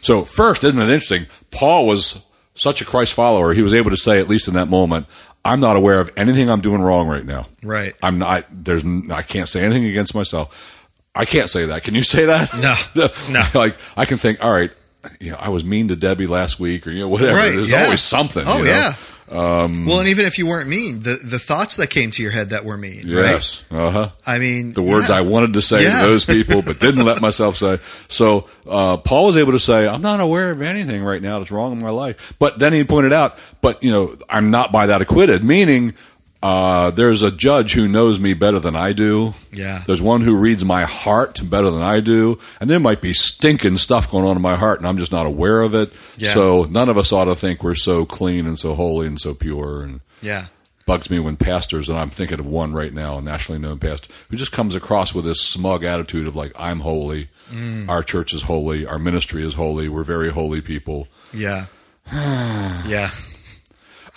[0.00, 1.26] So, first, isn't it interesting?
[1.50, 4.68] Paul was such a Christ follower, he was able to say, at least in that
[4.68, 5.06] moment,
[5.44, 7.46] I'm not aware of anything I'm doing wrong right now.
[7.62, 7.94] Right.
[8.02, 8.44] I'm not.
[8.50, 8.84] There's.
[9.10, 10.86] I can't say anything against myself.
[11.14, 11.84] I can't say that.
[11.84, 12.52] Can you say that?
[12.54, 13.08] No.
[13.32, 13.44] No.
[13.54, 14.44] like I can think.
[14.44, 14.70] All right.
[15.20, 17.36] You know, I was mean to Debbie last week, or you know, whatever.
[17.36, 17.52] Right.
[17.54, 17.84] There's yeah.
[17.84, 18.42] always something.
[18.46, 18.70] Oh, you know?
[18.70, 18.94] yeah.
[19.30, 22.50] well, and even if you weren't mean, the, the thoughts that came to your head
[22.50, 23.62] that were mean, Yes.
[23.70, 23.78] right?
[23.78, 24.10] Uh huh.
[24.26, 25.16] I mean, The words yeah.
[25.16, 26.00] I wanted to say Yeah.
[26.02, 27.78] to those people, but didn't let myself say.
[28.08, 31.50] So uh, Paul was able to say, "I'm not aware of anything right now that's
[31.50, 34.86] wrong in my life." But then he pointed out, "But you know, I'm not by
[34.86, 35.94] that acquitted." Meaning,
[36.42, 39.34] uh, there's a judge who knows me better than I do.
[39.52, 39.82] Yeah.
[39.86, 43.78] There's one who reads my heart better than I do, and there might be stinking
[43.78, 45.92] stuff going on in my heart, and I'm just not aware of it.
[46.16, 46.32] Yeah.
[46.34, 49.34] So none of us ought to think we're so clean and so holy and so
[49.34, 50.46] pure and Yeah.
[50.86, 54.12] bugs me when pastors, and I'm thinking of one right now, a nationally known pastor,
[54.30, 57.88] who just comes across with this smug attitude of like, I'm holy, Mm.
[57.88, 61.08] our church is holy, our ministry is holy, we're very holy people.
[61.32, 61.66] Yeah.
[62.12, 63.10] yeah.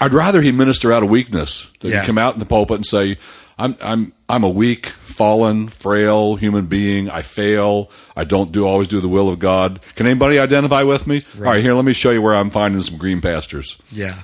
[0.01, 2.05] I'd rather he minister out of weakness than Yeah.
[2.05, 3.17] come out in the pulpit and say,
[3.57, 7.09] I'm I'm I'm a weak, fallen, frail human being.
[7.09, 7.91] I fail.
[8.15, 9.79] I don't do always do the will of God.
[9.95, 11.21] Can anybody identify with me?
[11.37, 13.77] All right, here, let me show you where I'm finding some green pastures.
[13.91, 14.21] Yeah.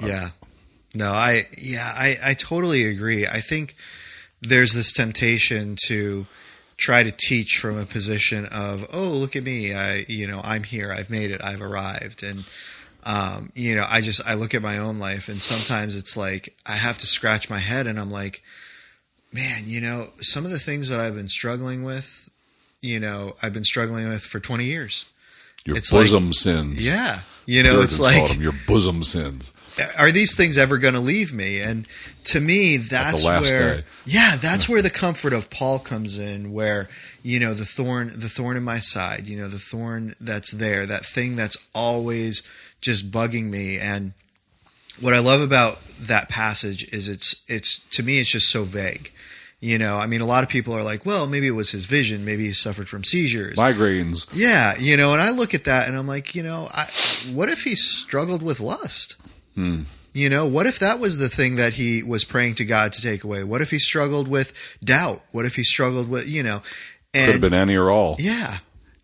[0.00, 0.30] Yeah.
[0.94, 3.26] No, I yeah, I, I totally agree.
[3.26, 3.76] I think
[4.40, 6.26] there's this temptation to
[6.78, 9.72] try to teach from a position of, oh, look at me.
[9.74, 12.22] I you know, I'm here, I've made it, I've arrived.
[12.22, 12.44] And
[13.04, 16.54] um, you know, I just I look at my own life and sometimes it's like
[16.66, 18.42] I have to scratch my head and I'm like,
[19.32, 22.28] man, you know, some of the things that I've been struggling with,
[22.80, 25.04] you know, I've been struggling with for twenty years.
[25.64, 26.84] Your It's like- bosom sins.
[26.84, 27.20] Yeah.
[27.46, 29.50] You know, Puritans it's like them your bosom sins.
[29.98, 31.58] are these things ever going to leave me?
[31.60, 31.88] And
[32.24, 33.84] to me, that's where, day.
[34.04, 36.52] yeah, that's where the comfort of Paul comes in.
[36.52, 36.88] Where
[37.24, 40.86] you know the thorn, the thorn in my side, you know the thorn that's there,
[40.86, 42.42] that thing that's always
[42.82, 43.78] just bugging me.
[43.78, 44.12] And
[45.00, 49.10] what I love about that passage is it's it's to me it's just so vague.
[49.60, 51.84] You know, I mean, a lot of people are like, well, maybe it was his
[51.84, 53.56] vision, maybe he suffered from seizures.
[53.56, 54.28] Migraines.
[54.34, 56.88] Yeah, you know, and I look at that and I'm like, you know, I,
[57.32, 59.14] what if he struggled with lust?
[59.54, 59.82] Hmm.
[60.12, 63.00] You know, what if that was the thing that he was praying to God to
[63.00, 63.44] take away?
[63.44, 65.20] What if he struggled with doubt?
[65.30, 66.60] What if he struggled with, you know,
[67.14, 68.16] and, Could have been any or all.
[68.18, 68.56] yeah,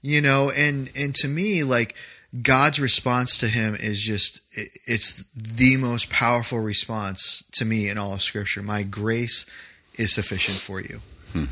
[0.02, 1.94] you know, and and to me, like
[2.42, 4.42] God's response to him is just,
[4.86, 8.62] it's the most powerful response to me in all of Scripture.
[8.62, 9.46] My grace
[9.94, 11.00] is sufficient for you.
[11.32, 11.44] Hmm.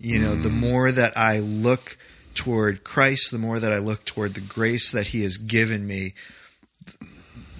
[0.00, 0.58] You know, the hmm.
[0.58, 1.96] more that I look
[2.34, 6.14] toward Christ, the more that I look toward the grace that He has given me,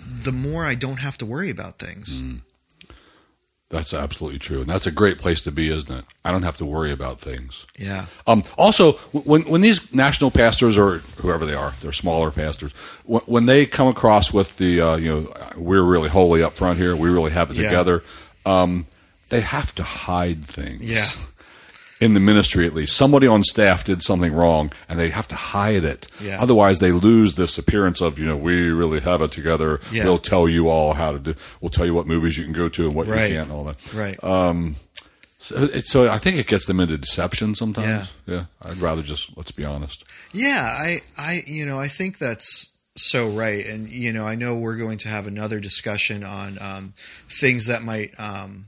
[0.04, 2.20] the more I don't have to worry about things.
[2.20, 2.36] Hmm.
[3.74, 6.04] That's absolutely true, and that's a great place to be, isn't it?
[6.24, 7.66] I don't have to worry about things.
[7.76, 12.72] Yeah, Um, also, when when these national pastors or whoever they are, they're smaller pastors,
[13.04, 16.78] when, when they come across with the uh, you know we're really holy up front
[16.78, 17.64] here, we really have it Yeah.
[17.70, 18.02] together,
[18.46, 18.86] um,
[19.30, 20.82] they have to hide things.
[20.82, 21.08] yeah,
[22.00, 25.34] in the ministry at least, somebody on staff did something wrong, and they have to
[25.36, 26.08] hide it.
[26.20, 26.42] Yeah.
[26.42, 29.80] Otherwise, they lose this appearance of you know we really have it together.
[29.92, 30.04] Yeah.
[30.04, 31.34] We'll tell you all how to do.
[31.60, 33.30] We'll tell you what movies you can go to and what Right.
[33.30, 33.94] you can't, and all that.
[33.94, 34.18] right.
[35.38, 38.14] So, it, so I think it gets them into deception sometimes.
[38.26, 38.46] Yeah.
[38.64, 40.02] I'd rather just let's be honest.
[40.32, 44.54] Yeah, I, I, you know, I think that's so right, and you know, I know
[44.56, 46.94] we're going to have another discussion on um,
[47.28, 48.66] things that might, um,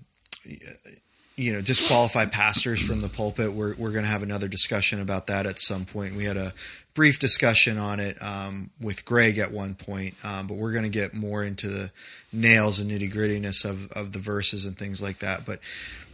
[1.37, 3.53] you know, disqualify pastors from the pulpit.
[3.53, 6.14] We're we're going to have another discussion about that at some point.
[6.14, 6.55] We had a
[6.94, 10.90] brief discussion on it um, with Greg at one point, um, but we're going to
[10.90, 11.90] get more into the
[12.33, 15.44] nails and nitty grittiness of of the verses and things like that.
[15.44, 15.61] But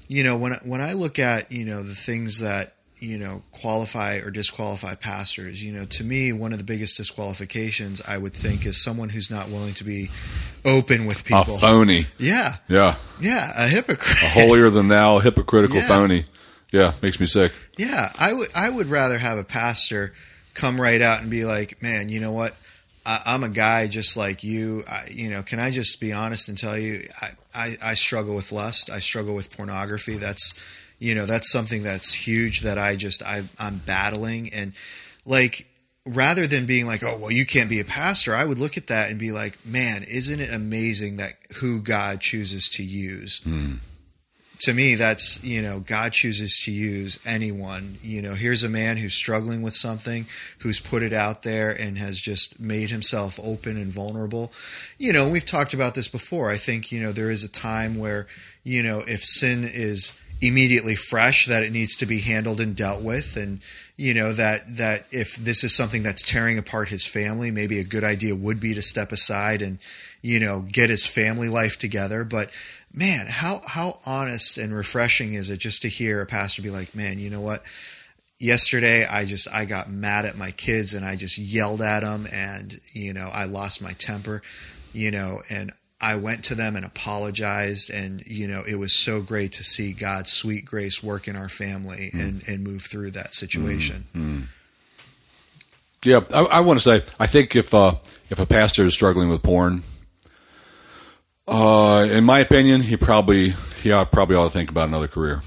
[0.08, 4.16] you know, when when I look at you know the things that you know qualify
[4.18, 5.62] or disqualify pastors.
[5.64, 9.30] You know, to me, one of the biggest disqualifications I would think is someone who's
[9.30, 10.08] not willing to be
[10.64, 11.56] open with people.
[11.56, 12.06] A phony.
[12.18, 12.96] Yeah, Yeah.
[13.20, 14.22] yeah, a hypocrite.
[14.22, 15.86] A holier than thou, hypocritical Yeah.
[15.88, 16.26] phony.
[16.70, 17.52] Yeah, makes me sick.
[17.76, 20.14] Yeah, I would I would rather have a pastor
[20.54, 22.54] come right out and be like, "Man, you know what?
[23.04, 24.84] I, I'm a guy just like you.
[24.88, 28.34] I, you know, can I just be honest and tell you, I, I I struggle
[28.36, 28.90] with lust.
[28.90, 30.16] I struggle with pornography.
[30.16, 30.54] That's
[31.02, 34.72] you know that's something that's huge that I just I I'm battling and
[35.24, 35.66] like."
[36.04, 38.88] Rather than being like, oh, well, you can't be a pastor, I would look at
[38.88, 43.38] that and be like, man, isn't it amazing that who God chooses to use?
[43.44, 43.74] Hmm.
[44.62, 48.96] to me that's you know god chooses to use anyone you know here's a man
[48.96, 50.26] who's struggling with something
[50.60, 54.52] who's put it out there and has just made himself open and vulnerable
[54.98, 57.96] you know we've talked about this before i think you know there is a time
[57.98, 58.26] where
[58.62, 60.12] you know if sin is
[60.42, 63.36] immediately fresh that it needs to be handled and dealt with.
[63.36, 63.60] And
[63.96, 67.84] you know that that if this is something that's tearing apart his family maybe a
[67.84, 69.78] good idea would be to step aside and
[70.20, 72.24] you know get his family life together.
[72.24, 72.50] But
[72.92, 76.94] man how how honest and refreshing is it just to hear a pastor be like
[76.94, 77.62] man you know what?
[78.38, 82.26] Yesterday i just i got mad at my kids and i just yelled at them
[82.32, 84.42] and you know i lost my temper
[84.92, 85.70] you know and
[86.02, 89.92] i went to them and apologized and you know it was so great to see
[89.92, 92.20] god's sweet grace work in our family mm.
[92.20, 94.46] and and move through that situation mm, mm.
[96.04, 97.94] Yeah, I, I want to say I think if uh,
[98.28, 99.84] if a pastor is struggling with porn,
[101.46, 105.42] uh, in my opinion, he probably he ought, probably ought to think about another career.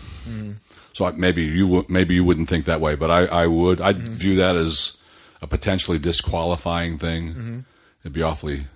[0.94, 3.82] So I, maybe you maybe you wouldn't think that way, but I, I would.
[3.82, 4.12] I'd mm-hmm.
[4.12, 4.96] view that as
[5.42, 7.32] a potentially disqualifying thing.
[7.32, 7.60] Mm-hmm.
[8.02, 8.68] It'd be awfully.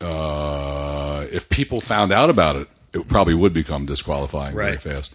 [0.00, 5.12] Uh, if people found out about it, it probably would become disqualifying very fast.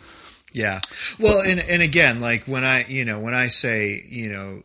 [0.53, 0.79] Yeah.
[1.19, 4.61] Well, and and again, like when I, you know, when I say, you know,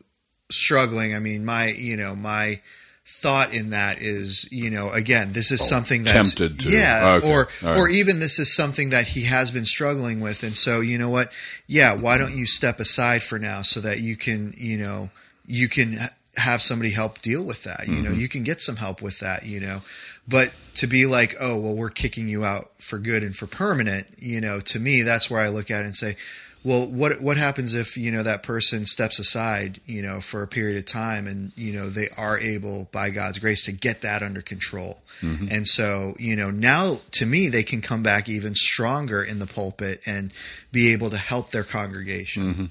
[0.50, 2.60] struggling, I mean my, you know, my
[3.06, 6.68] thought in that is, you know, again, this is something that's tempted to.
[6.68, 7.32] yeah, Okay.
[7.32, 7.78] or right.
[7.78, 11.08] or even this is something that he has been struggling with, and so you know
[11.08, 11.32] what?
[11.66, 15.08] Yeah, why don't you step aside for now so that you can, you know,
[15.46, 15.96] you can
[16.38, 17.86] have somebody help deal with that.
[17.88, 18.20] You know, Mm-hmm.
[18.20, 19.44] you can get some help with that.
[19.44, 19.82] You know,
[20.26, 24.06] but to be like, oh well, we're kicking you out for good and for permanent.
[24.18, 26.16] You know, to me, that's where I look at it and say,
[26.64, 30.46] well, what what happens if you know that person steps aside, you know, for a
[30.48, 34.22] period of time, and you know they are able by God's grace to get that
[34.22, 39.22] under control, and so you know now to me they can come back even stronger
[39.22, 40.32] in the pulpit and
[40.72, 42.70] be able to help their congregation.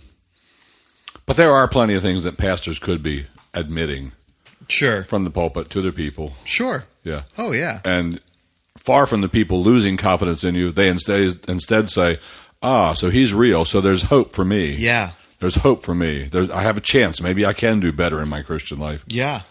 [1.26, 3.26] But there are plenty of things that pastors could be
[3.58, 4.12] admitting
[4.70, 6.34] Sure, from the pulpit to their people.
[6.44, 6.86] sure.
[7.04, 7.22] Yeah.
[7.38, 8.20] Oh yeah, And
[8.78, 12.20] far from the people losing confidence in you, they instead instead say,
[12.62, 13.64] "Ah, so he's real.
[13.66, 14.76] So there's hope for me.
[14.78, 16.24] yeah, There's hope for me.
[16.32, 17.22] There's, I have a chance.
[17.22, 19.42] Maybe I can do better in my Christian life." yeah,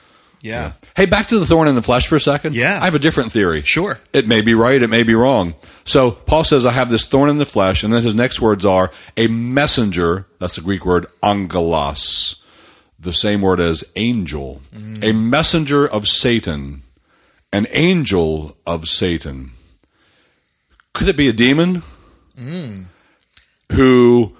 [0.42, 0.72] yeah.
[0.94, 2.54] Hey, back to the thorn in the flesh for a second.
[2.54, 2.78] Yeah.
[2.80, 3.62] I have a different theory.
[3.62, 3.98] Sure.
[4.12, 5.54] It may be right, it may be wrong.
[5.84, 8.64] So Paul says, I have this thorn in the flesh, and then his next words
[8.66, 12.42] are a messenger, that's the Greek word angelos,
[12.98, 14.62] the same word as angel,
[15.02, 16.82] a messenger of Satan,
[17.52, 19.52] an angel of Satan.
[20.94, 21.82] Could it be a demon
[23.72, 24.30] who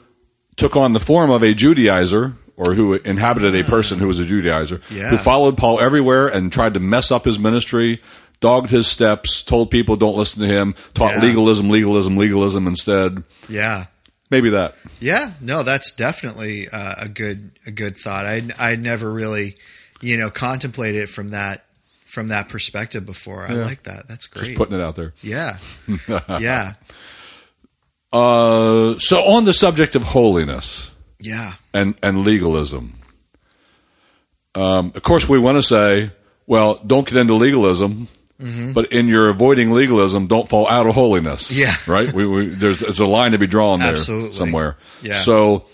[0.57, 4.25] took on the form of a Judaizer or who inhabited a person who was a
[4.25, 5.11] Judaizer, Yeah.
[5.11, 8.01] who followed Paul everywhere and tried to mess up his ministry,
[8.41, 11.23] dogged his steps, told people don't listen to him, taught Yeah.
[11.23, 13.23] legalism, legalism, legalism instead.
[13.49, 13.87] Yeah.
[14.31, 14.75] Maybe that.
[15.01, 18.27] Yeah, no, that's definitely uh, a good a good thought.
[18.27, 19.55] I I never really,
[20.01, 21.65] you know, contemplated it from that
[22.05, 23.47] from that perspective before.
[23.47, 23.65] I Yeah.
[23.65, 24.09] like that.
[24.09, 24.57] That's Just great.
[24.57, 25.13] putting it out there.
[25.23, 25.59] yeah,
[26.41, 26.75] yeah,
[28.13, 32.95] Uh, so on the subject of holiness yeah, and, and legalism,
[34.55, 36.11] um, of course we want to say,
[36.47, 41.51] well, don't get into legalism, but in your avoiding legalism, don't fall out of holiness.
[41.51, 41.73] Yeah.
[41.87, 42.13] right.
[42.13, 44.33] We, we there's there's a line to be drawn there Absolutely.
[44.35, 44.77] somewhere.
[45.03, 45.15] Yeah.
[45.15, 45.65] So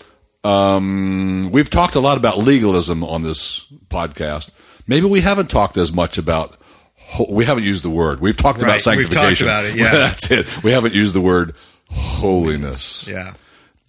[0.43, 4.51] um, we've talked a lot about legalism on this podcast.
[4.87, 6.57] Maybe we haven't talked as much about.
[6.97, 8.19] ho- We haven't used the word.
[8.21, 8.97] We've talked about Right.
[8.97, 9.47] We've talked sanctification.
[9.47, 9.91] about it, yeah.
[9.91, 10.63] that's it.
[10.63, 11.55] We haven't used the word
[11.89, 13.33] holiness yeah,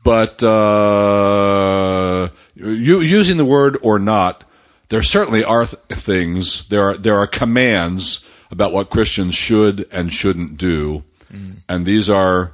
[0.03, 4.45] but uh, you, using the word or not,
[4.89, 6.69] there certainly are th- things.
[6.69, 8.25] There are there are commands
[8.55, 11.03] about what Christians should and shouldn't do,
[11.69, 12.53] and these are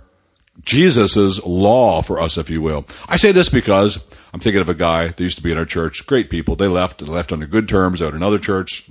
[0.65, 2.87] Jesus's law for us, if you will.
[3.09, 3.99] I say this because
[4.33, 6.07] I'm thinking of a guy that used to be in our church.
[6.07, 6.57] Great people.
[6.57, 6.99] They left.
[6.99, 8.85] They left under good terms out another church.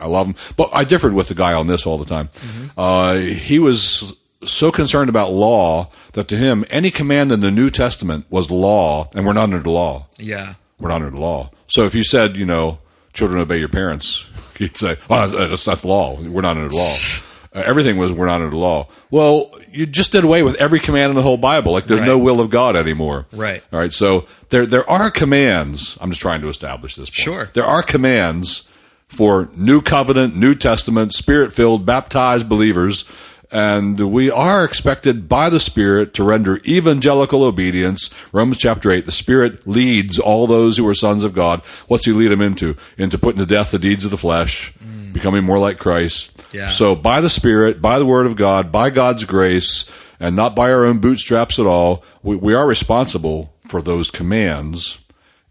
[0.00, 2.28] I- love them, but I differed with the guy on this all the time.
[2.76, 7.70] Uh, he was so concerned about law that to him, any command in the New
[7.70, 10.06] Testament was law, and we're not under the law.
[10.18, 10.54] Yeah.
[10.78, 11.50] We're not under the law.
[11.68, 12.78] So if you said, you know,
[13.14, 14.26] children obey your parents,
[14.58, 16.20] he'd say, oh, that's not the law.
[16.20, 16.94] We're not under the law.
[17.54, 18.88] Uh, everything was we're not under the law.
[19.12, 21.70] Well, you just did away with every command in the whole Bible.
[21.70, 23.26] Like there's no will of God anymore.
[23.30, 23.62] Right.
[23.72, 23.92] All right.
[23.92, 25.96] So there there are commands.
[26.00, 27.10] I'm just trying to establish this.
[27.10, 27.14] Point.
[27.14, 27.50] Sure.
[27.52, 28.68] There are commands
[29.06, 33.04] for New Covenant, New Testament, Spirit filled, baptized believers.
[33.50, 38.12] And we are expected by the Spirit to render evangelical obedience.
[38.32, 41.64] Romans chapter 8, the Spirit leads all those who are sons of God.
[41.86, 42.76] What's He lead them into?
[42.98, 44.72] Into putting to death the deeds of the flesh,
[45.12, 46.42] becoming more like Christ.
[46.52, 46.68] Yeah.
[46.68, 49.88] So by the Spirit, by the Word of God, by God's grace,
[50.18, 54.98] and not by our own bootstraps at all, we, we are responsible for those commands,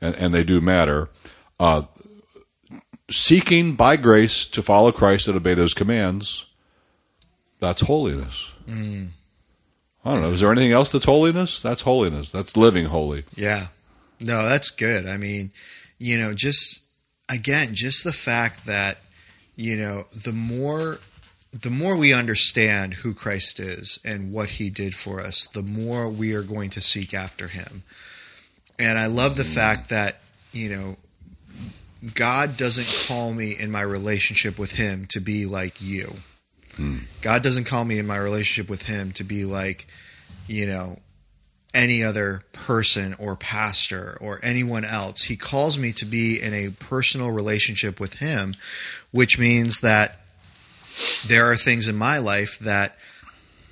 [0.01, 1.09] and, and they do matter.
[1.59, 1.83] Uh,
[3.09, 6.45] seeking by grace to follow Christ and obey those commands,
[7.63, 8.53] that's holiness.
[8.67, 10.31] I don't know.
[10.31, 11.61] Is there anything else that's holiness?
[11.61, 12.29] That's holiness.
[12.29, 13.23] That's living holy.
[13.35, 13.67] Yeah.
[14.19, 15.07] No, that's good.
[15.07, 15.51] I mean,
[15.97, 16.81] you know, just
[17.29, 18.97] again, just the fact that,
[19.55, 20.99] you know, the more
[21.53, 26.09] the more we understand who Christ is and what he did for us, the more
[26.09, 27.83] we are going to seek after him.
[28.79, 30.19] And I love the fact that,
[30.51, 30.97] you know,
[32.15, 36.15] God doesn't call me in my relationship with him to be like you.
[37.21, 39.87] God doesn't call me in my relationship with him to be like,
[40.47, 40.97] you know,
[41.73, 45.23] any other person or pastor or anyone else.
[45.23, 48.53] He calls me to be in a personal relationship with him,
[49.11, 50.19] which means that
[51.25, 52.97] there are things in my life that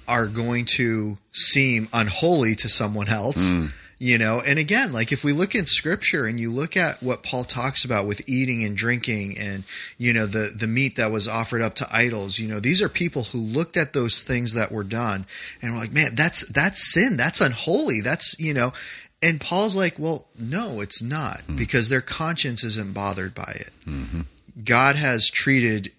[0.08, 3.52] are going to seem unholy to someone else.
[3.52, 3.72] Mm.
[4.04, 7.22] You know, and again, like if we look in scripture and you look at what
[7.22, 9.64] Paul talks about with eating and drinking and,
[9.95, 12.89] you know, the, the meat that was offered up to idols, you know, these are
[12.89, 15.28] people who looked at those things that were done
[15.62, 17.16] and were like, man, that's, that's sin.
[17.16, 18.02] That's unholy.
[18.02, 18.74] That's, you know,
[19.22, 21.56] and Paul's like, well, no, it's not hmm.
[21.56, 23.70] because their conscience isn't bothered by it.
[23.86, 24.22] Mm-hmm.
[24.66, 25.91] God has treated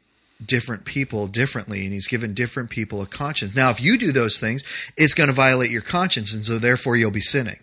[0.44, 3.54] different people differently and he's given different people a conscience.
[3.54, 4.64] Now, if you do those things,
[4.96, 7.60] it's going to violate your conscience and so therefore you'll be sinning.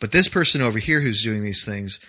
[0.00, 2.00] But this person over here who's doing these things,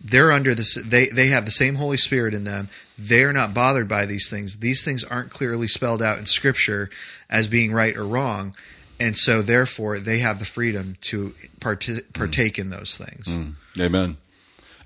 [0.00, 2.68] they're under this they they have the same Holy Spirit in them.
[2.98, 4.58] They're not bothered by these things.
[4.58, 6.90] These things aren't clearly spelled out in scripture
[7.30, 8.54] as being right or wrong.
[8.98, 13.38] And so therefore they have the freedom to parti- partake in those things.
[13.78, 14.16] Amen.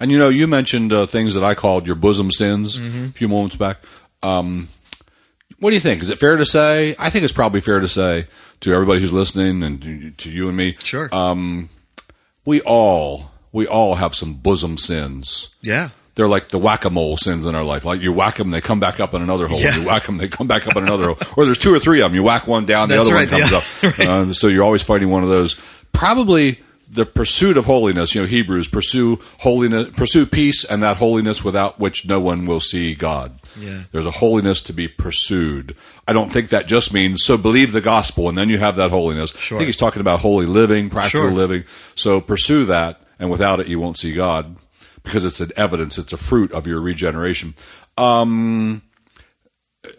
[0.00, 3.28] And you know, you mentioned uh, things that I called your bosom sins a few
[3.28, 3.78] moments back.
[4.22, 4.68] Um,
[5.58, 6.02] what do you think?
[6.02, 6.96] Is it fair to say?
[6.98, 8.26] I think it's probably fair to say
[8.60, 10.76] to everybody who's listening and to, to you and me.
[10.82, 11.08] Sure.
[12.44, 15.48] We all we all have some bosom sins.
[15.62, 15.90] yeah.
[16.16, 17.84] They're like the whack a mole sins in our life.
[17.84, 19.58] Like you whack them, they come back up in another hole.
[19.60, 19.76] Yeah.
[19.76, 21.16] You whack them, they come back up in another hole.
[21.36, 22.14] Or there's two or three of them.
[22.14, 23.88] You whack one down, the That's other right, one comes yeah.
[23.88, 23.98] up.
[24.30, 25.54] Uh, so you're always fighting one of those.
[25.92, 26.60] Probably
[26.90, 28.14] the pursuit of holiness.
[28.14, 32.60] You know, Hebrews pursue holiness, pursue peace, and that holiness without which no one will
[32.60, 33.39] see God.
[33.58, 33.82] Yeah.
[33.92, 35.74] There's a holiness to be pursued.
[36.06, 38.90] I don't think that just means so believe the gospel and then you have that
[38.90, 39.30] holiness.
[39.32, 39.56] Sure.
[39.56, 41.32] I think he's talking about holy living, practical Sure.
[41.32, 41.64] living.
[41.94, 44.56] So pursue that, and without it, you won't see God
[45.02, 47.54] because it's an evidence, it's a fruit of your regeneration.
[47.98, 48.82] Um,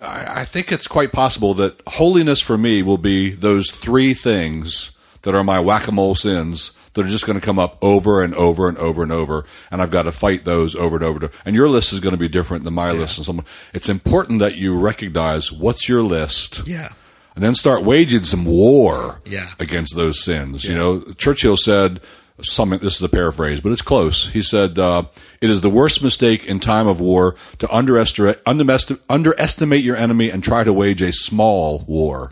[0.02, 4.92] I, I think it's quite possible that holiness for me will be those three things
[5.24, 8.22] that are my whack a mole sins that are just going to come up over
[8.22, 11.30] and over and over and over, and I've got to fight those over and over.
[11.46, 13.18] And your list is going to be different than my list.
[13.18, 16.90] And someone, it's important that you recognize what's your list Yeah.
[17.36, 19.48] and then start waging some war Yeah.
[19.60, 20.66] against those sins.
[20.66, 22.02] You know, Churchill said
[22.44, 22.80] something.
[22.80, 24.28] This is a paraphrase, but it's close.
[24.30, 25.04] He said, uh,
[25.42, 30.30] "It is the worst mistake in time of war to underestimate underestimate, underestimate your enemy
[30.32, 32.32] and try to wage a small war."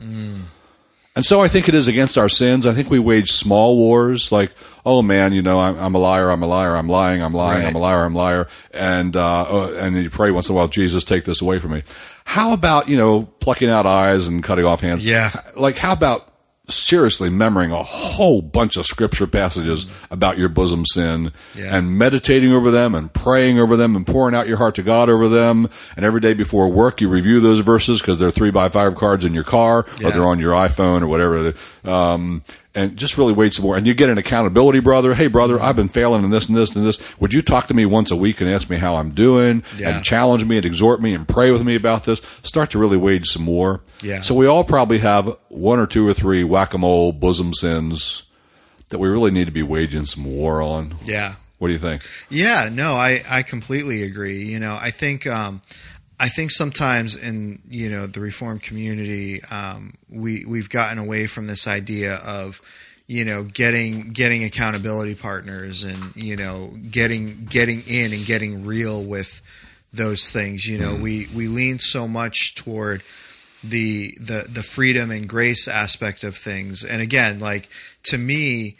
[1.16, 2.66] And so I think it is against our sins.
[2.66, 4.53] I think we wage small wars like,
[4.86, 7.66] oh man, you know, I'm, I'm a liar, I'm a liar, I'm lying, I'm lying,
[7.66, 8.47] I'm a liar, I'm a liar.
[8.72, 11.72] And, uh, uh, and you pray once in a while, Jesus, take this away from
[11.72, 11.84] me.
[12.26, 15.03] How about, you know, plucking out eyes and cutting off hands?
[15.03, 15.32] Yeah.
[15.57, 16.29] Like, how about
[16.70, 21.76] seriously memorizing a whole bunch of scripture passages about your bosom sin Yeah.
[21.76, 25.09] and meditating over them and praying over them and pouring out your heart to God
[25.09, 25.67] over them.
[25.95, 29.26] And every day before work, you review those verses because they're three by five cards
[29.26, 31.53] in your car or they're on your iPhone or whatever.
[31.84, 32.43] Um,
[32.80, 33.76] and just really wait some more.
[33.78, 35.14] And you get an accountability brother.
[35.14, 37.20] Hey, brother, I've been failing in this and this and this.
[37.20, 39.96] Would you talk to me once a week and ask me how I'm doing Yeah.
[39.98, 42.22] and challenge me and exhort me and pray with me about this?
[42.44, 43.82] Start to really wage some more.
[44.02, 44.22] Yeah.
[44.22, 48.24] So we all probably have one or two or three whack a mole bosom sins
[48.90, 50.96] that we really need to be waging some war on.
[51.06, 51.36] Yeah.
[51.60, 52.04] What do you think?
[52.30, 54.44] Yeah, no, I, I completely agree.
[54.44, 55.62] You know, I think um,
[56.20, 61.47] I think sometimes in you know the reform community, um, we we've gotten away from
[61.47, 62.61] this idea of
[63.07, 69.03] you know getting getting accountability partners and you know getting getting in and getting real
[69.03, 69.41] with
[69.93, 70.67] those things.
[70.67, 73.01] You know, we we lean so much toward
[73.63, 77.70] the the the freedom and grace aspect of things, and again, like
[78.03, 78.78] to me.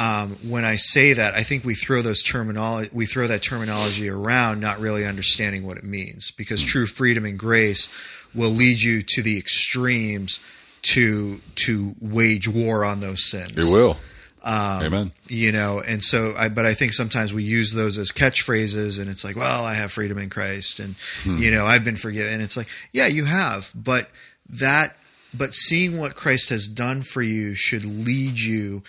[0.00, 4.08] Um, when I say that, I think we throw those terminology we throw that terminology
[4.08, 6.30] around, not really understanding what it means.
[6.30, 7.90] Because true freedom and grace
[8.34, 10.40] will lead you to the extremes
[10.82, 13.58] to to wage war on those sins.
[13.58, 13.98] It will.
[14.42, 15.12] Um, Amen.
[15.28, 19.10] You know, and so I, but I think sometimes we use those as catchphrases, and
[19.10, 20.94] it's like, well, I have freedom in Christ, and
[21.26, 22.32] you know, I've been forgiven.
[22.32, 24.08] And it's like, yeah, you have, but
[24.48, 24.96] that,
[25.34, 28.82] but seeing what Christ has done for you should lead you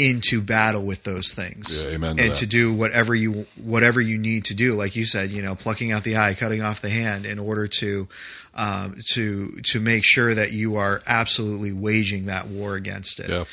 [0.00, 2.36] into battle with those things, Yeah, amen to and that.
[2.38, 5.92] to do whatever you whatever you need to do, like you said, you know, plucking
[5.92, 8.08] out the eye, cutting off the hand, in order to
[8.54, 13.28] um, to to make sure that you are absolutely waging that war against it.
[13.28, 13.44] Yeah.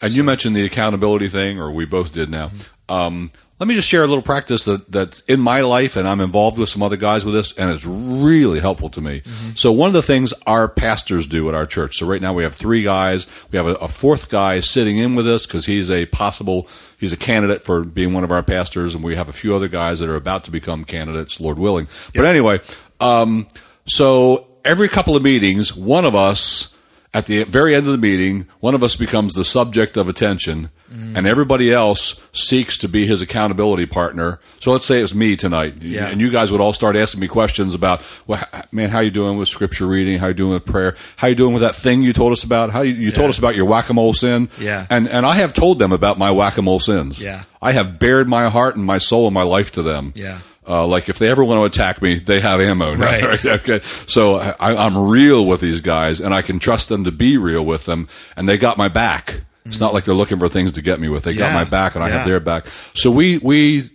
[0.00, 2.50] And you mentioned the accountability thing, or we both did now.
[2.88, 6.20] Um, let me just share a little practice that, that's in my life, and I'm
[6.20, 9.22] involved with some other guys with this, and it's really helpful to me.
[9.56, 12.44] So, one of the things our pastors do at our church, so right now we
[12.44, 13.26] have three guys.
[13.50, 17.12] We have a, a fourth guy sitting in with us because he's a possible, he's
[17.12, 19.98] a candidate for being one of our pastors, and we have a few other guys
[19.98, 21.88] that are about to become candidates, Lord willing.
[22.14, 22.60] But anyway,
[23.00, 23.48] um,
[23.86, 26.74] so every couple of meetings, one of us,
[27.14, 30.70] at the very end of the meeting, one of us becomes the subject of attention,
[30.90, 34.40] and everybody else seeks to be his accountability partner.
[34.60, 36.06] So let's say it was me tonight, Yeah.
[36.08, 38.42] and you guys would all start asking me questions about, well,
[38.72, 40.18] man, how you doing with scripture reading?
[40.18, 40.96] How you doing with prayer?
[41.16, 42.70] How you doing with that thing you told us about?
[42.70, 44.48] How you, you told us about your whack a mole sin?
[44.58, 44.86] Yeah.
[44.88, 47.20] and and I have told them about my whack a mole sins.
[47.22, 47.42] Yeah.
[47.60, 50.12] I have bared my heart and my soul and my life to them.
[50.14, 50.38] Yeah.
[50.68, 52.94] Uh, like if they ever want to attack me, they have ammo.
[52.94, 53.44] now, Right.
[53.46, 53.80] okay.
[54.06, 57.64] So I, I'm real with these guys, and I can trust them to be real
[57.64, 58.06] with them,
[58.36, 59.40] and they got my back.
[59.64, 61.24] It's not like they're looking for things to get me with.
[61.24, 61.54] They got Mm-hmm.
[61.54, 62.66] My back, and I have their back.
[62.94, 63.90] So we we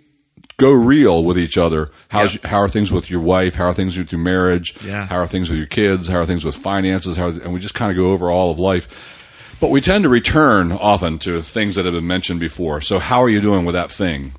[0.57, 1.89] go real with each other.
[2.09, 3.55] How's how are things with your wife?
[3.55, 4.75] How are things with your marriage?
[4.83, 5.07] Yeah.
[5.07, 6.07] How are things with your kids?
[6.07, 7.17] How are things with finances?
[7.17, 9.57] How are, and we just kind of go over all of life.
[9.59, 12.81] But we tend to return often to things that have been mentioned before.
[12.81, 14.33] So how are you doing with that thing?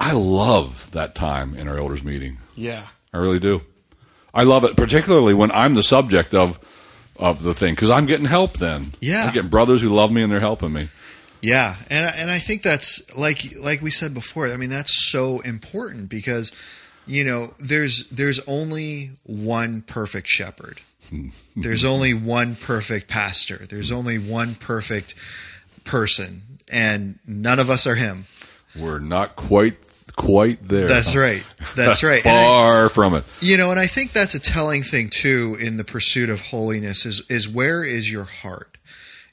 [0.00, 2.38] I love that time in our elders meeting.
[2.54, 2.86] Yeah.
[3.12, 3.62] I really do.
[4.34, 6.58] I love it, particularly when I'm the subject of
[7.18, 8.58] of the thing, because I'm getting help.
[8.58, 9.24] Then, Yeah.
[9.26, 10.88] I'm getting brothers who love me and they're helping me.
[11.40, 14.46] Yeah, and I- and I think that's like like we said before.
[14.52, 16.52] I mean, that's so important because
[17.06, 20.80] you know there's there's only one perfect shepherd.
[21.56, 23.64] There's only one perfect pastor.
[23.68, 25.14] There's only one perfect
[25.84, 28.26] person, and none of us are him.
[28.76, 29.82] We're not quite
[30.18, 30.86] quite there.
[30.88, 31.42] That's right.
[31.76, 32.20] That's right.
[32.26, 33.24] And I- Far from it.
[33.40, 37.06] You know, and I think that's a telling thing too in the pursuit of holiness
[37.06, 38.76] is is where is your heart?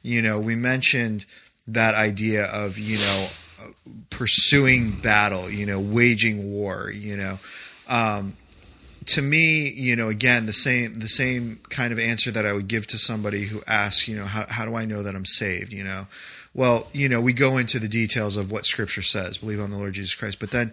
[0.01, 1.25] You know, we mentioned
[1.67, 3.27] that idea of, you know,
[3.59, 3.67] uh,
[4.11, 7.39] pursuing battle, you know, waging war, you know.
[7.88, 8.38] Um,
[9.07, 12.67] to me, you know, again, the same the same kind of answer that I would
[12.67, 15.73] give to somebody who asks, you know, how how do I know that I'm saved,
[15.73, 16.07] you know?
[16.53, 19.77] Well, you know, we go into the details of what scripture says, believe on the
[19.77, 20.71] Lord Jesus Christ, but then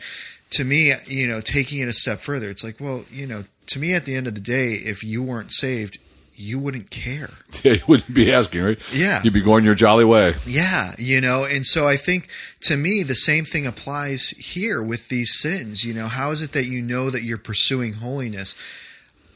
[0.50, 3.78] to me, you know, taking it a step further, it's like, well, you know, to
[3.78, 5.98] me at the end of the day, if you weren't saved,
[6.34, 7.30] you wouldn't care.
[7.62, 8.92] Yeah, you wouldn't be asking, right?
[8.92, 9.20] Yeah.
[9.22, 10.34] You'd be going your jolly way.
[10.44, 12.28] Yeah, you know, and so I think
[12.62, 15.84] to me the same thing applies here with these sins.
[15.84, 18.56] You know, how is it that you know that you're pursuing holiness?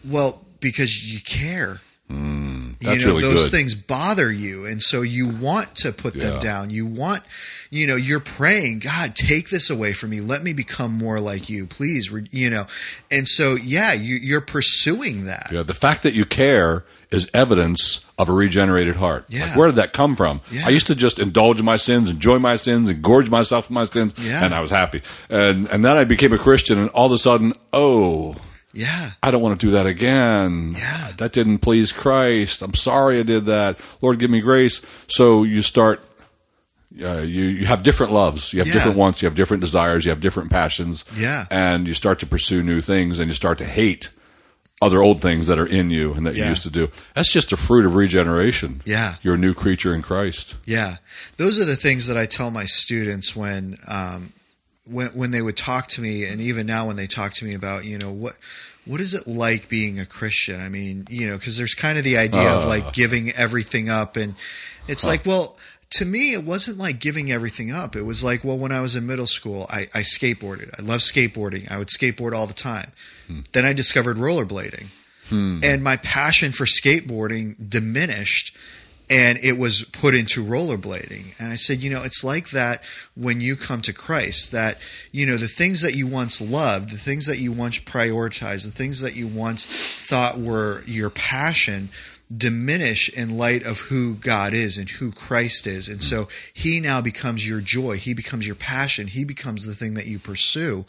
[0.05, 1.80] Well, because you care.
[2.11, 3.53] Mm, that's you know, really those good.
[3.53, 6.71] things bother you, and so you want to put them down.
[6.71, 7.25] You want,
[7.71, 10.21] you know, you're praying, God, take this away from me.
[10.21, 12.11] Let me become more like you, please.
[12.31, 12.67] You know,
[13.11, 15.49] and so yeah, you, you're pursuing that.
[15.53, 19.27] Yeah, the fact that you care is evidence of a regenerated heart.
[19.31, 19.47] Yeah.
[19.47, 20.41] Like, where did that come from?
[20.51, 20.63] Yeah.
[20.67, 23.75] I used to just indulge in my sins, enjoy my sins, and gorge myself with
[23.75, 24.45] my sins, Yeah.
[24.45, 25.03] and I was happy.
[25.29, 28.37] And and then I became a Christian, and all of a sudden, oh,
[28.77, 30.72] Yeah, I don't want to do that again.
[30.77, 31.12] Yeah.
[31.18, 32.62] That didn't please Christ.
[32.62, 33.81] I'm sorry I did that.
[34.03, 34.83] Lord, give me grace.
[35.09, 36.03] So you start.
[37.03, 38.53] Uh, you you have different loves.
[38.53, 38.74] You have Yeah.
[38.74, 39.20] different wants.
[39.22, 40.05] You have different desires.
[40.05, 41.05] You have different passions.
[41.16, 41.45] Yeah.
[41.51, 44.11] and you start to pursue new things, and you start to hate
[44.83, 46.89] other old things that are in you and that you used to do.
[47.14, 48.83] That's just a fruit of regeneration.
[48.85, 49.14] Yeah.
[49.22, 50.55] you're a new creature in Christ.
[50.66, 50.97] Yeah,
[51.39, 54.33] those are the things that I tell my students when um,
[54.91, 57.55] when when they would talk to me, and even now when they talk to me
[57.55, 58.37] about you know what
[58.84, 60.61] what is it like being a Christian?
[60.61, 62.91] I mean, you know, because there's kind of the idea of like uh.
[62.93, 64.34] giving everything up, and
[64.89, 65.59] it's like, well,
[65.91, 67.97] to me, it wasn't like giving everything up.
[67.97, 70.78] It was like, well, when I was in middle school, I, I skateboarded.
[70.78, 71.70] I love skateboarding.
[71.70, 72.93] I would skateboard all the time.
[73.26, 73.41] Hmm.
[73.53, 74.87] Then I discovered rollerblading.
[75.28, 75.61] Hmm.
[75.62, 78.57] And my passion for skateboarding diminished
[79.09, 81.39] and it was put into rollerblading.
[81.39, 82.83] And I said, you know, it's like that
[83.15, 84.79] when you come to Christ, that,
[85.13, 88.73] you know, the things that you once loved, the things that you once prioritized, the
[88.73, 91.91] things that you once thought were your passion
[92.37, 95.89] diminish in light of who God is and who Christ is.
[95.89, 97.99] And so he now becomes your joy.
[97.99, 99.07] He becomes your passion.
[99.07, 100.85] He becomes the thing that you pursue.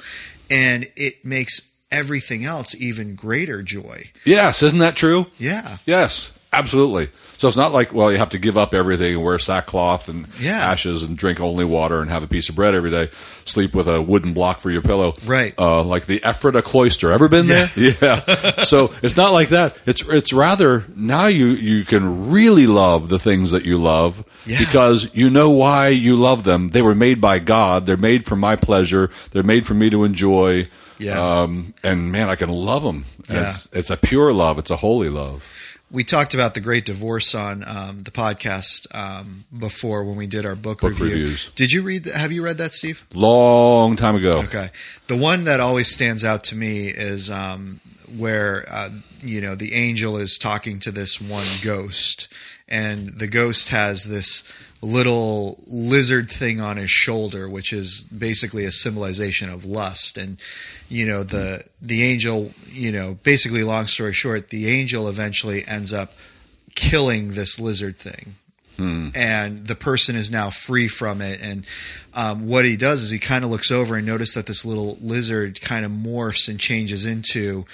[0.49, 4.05] And it makes everything else even greater joy.
[4.26, 5.28] Yes, isn't that true?
[5.38, 5.78] Yeah.
[5.86, 7.09] Yes, absolutely.
[7.37, 10.27] So it's not like well, you have to give up everything and wear sackcloth and
[10.39, 10.57] Yeah.
[10.71, 13.09] ashes and drink only water and have a piece of bread every day,
[13.45, 15.53] sleep with a wooden block for your pillow, Right.
[15.59, 17.11] Uh, like the Ephrata cloister.
[17.11, 17.69] Ever been there?
[17.75, 18.21] Yeah.
[18.63, 19.77] so it's not like that.
[19.85, 24.57] It's it's rather now you you can really love the things that you love Yeah.
[24.59, 26.69] because you know why you love them.
[26.71, 27.85] They were made by God.
[27.85, 29.11] They're made for my pleasure.
[29.31, 30.67] They're made for me to enjoy.
[30.99, 31.41] Yeah.
[31.43, 33.05] Um, and man, I can love them.
[33.29, 33.49] Yeah.
[33.49, 34.57] It's, it's a pure love.
[34.57, 35.47] It's a holy love.
[35.89, 40.45] We talked about the great divorce on um, the podcast um, before when we did
[40.45, 41.05] our book, Book review.
[41.05, 41.51] reviews.
[41.55, 42.05] Did you read?
[42.05, 43.05] Have you read that, Steve?
[43.13, 44.31] Long time ago.
[44.45, 44.69] Okay.
[45.07, 47.79] The one that always stands out to me is um,
[48.17, 48.89] where uh,
[49.21, 52.27] you know the angel is talking to this one ghost,
[52.67, 54.43] and the ghost has this
[54.82, 60.17] little lizard thing on his shoulder, which is basically a symbolization of lust.
[60.17, 60.39] And
[60.89, 65.93] you know the the angel, you know, basically, long story short, the angel eventually ends
[65.93, 66.13] up
[66.75, 68.36] killing this lizard thing
[69.15, 71.41] and the person is now free from it.
[71.41, 71.65] And
[72.13, 74.97] um, what he does is he kind of looks over and notices that this little
[75.01, 77.65] lizard kind of morphs and changes into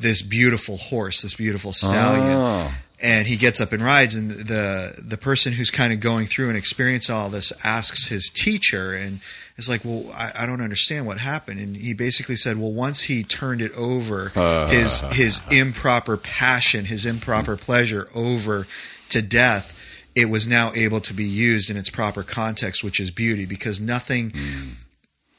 [0.00, 2.38] this beautiful horse, this beautiful stallion.
[2.38, 2.70] Oh.
[3.02, 6.48] And he gets up and rides, and the the person who's kind of going through
[6.48, 9.20] and experiencing all this asks his teacher, and
[9.58, 13.02] is like, "Well, I, I don't understand what happened." And he basically said, "Well, once
[13.02, 14.68] he turned it over, uh.
[14.68, 18.66] his his improper passion, his improper pleasure over
[19.10, 19.78] to death,
[20.14, 23.78] it was now able to be used in its proper context, which is beauty, because
[23.78, 24.85] nothing, mm.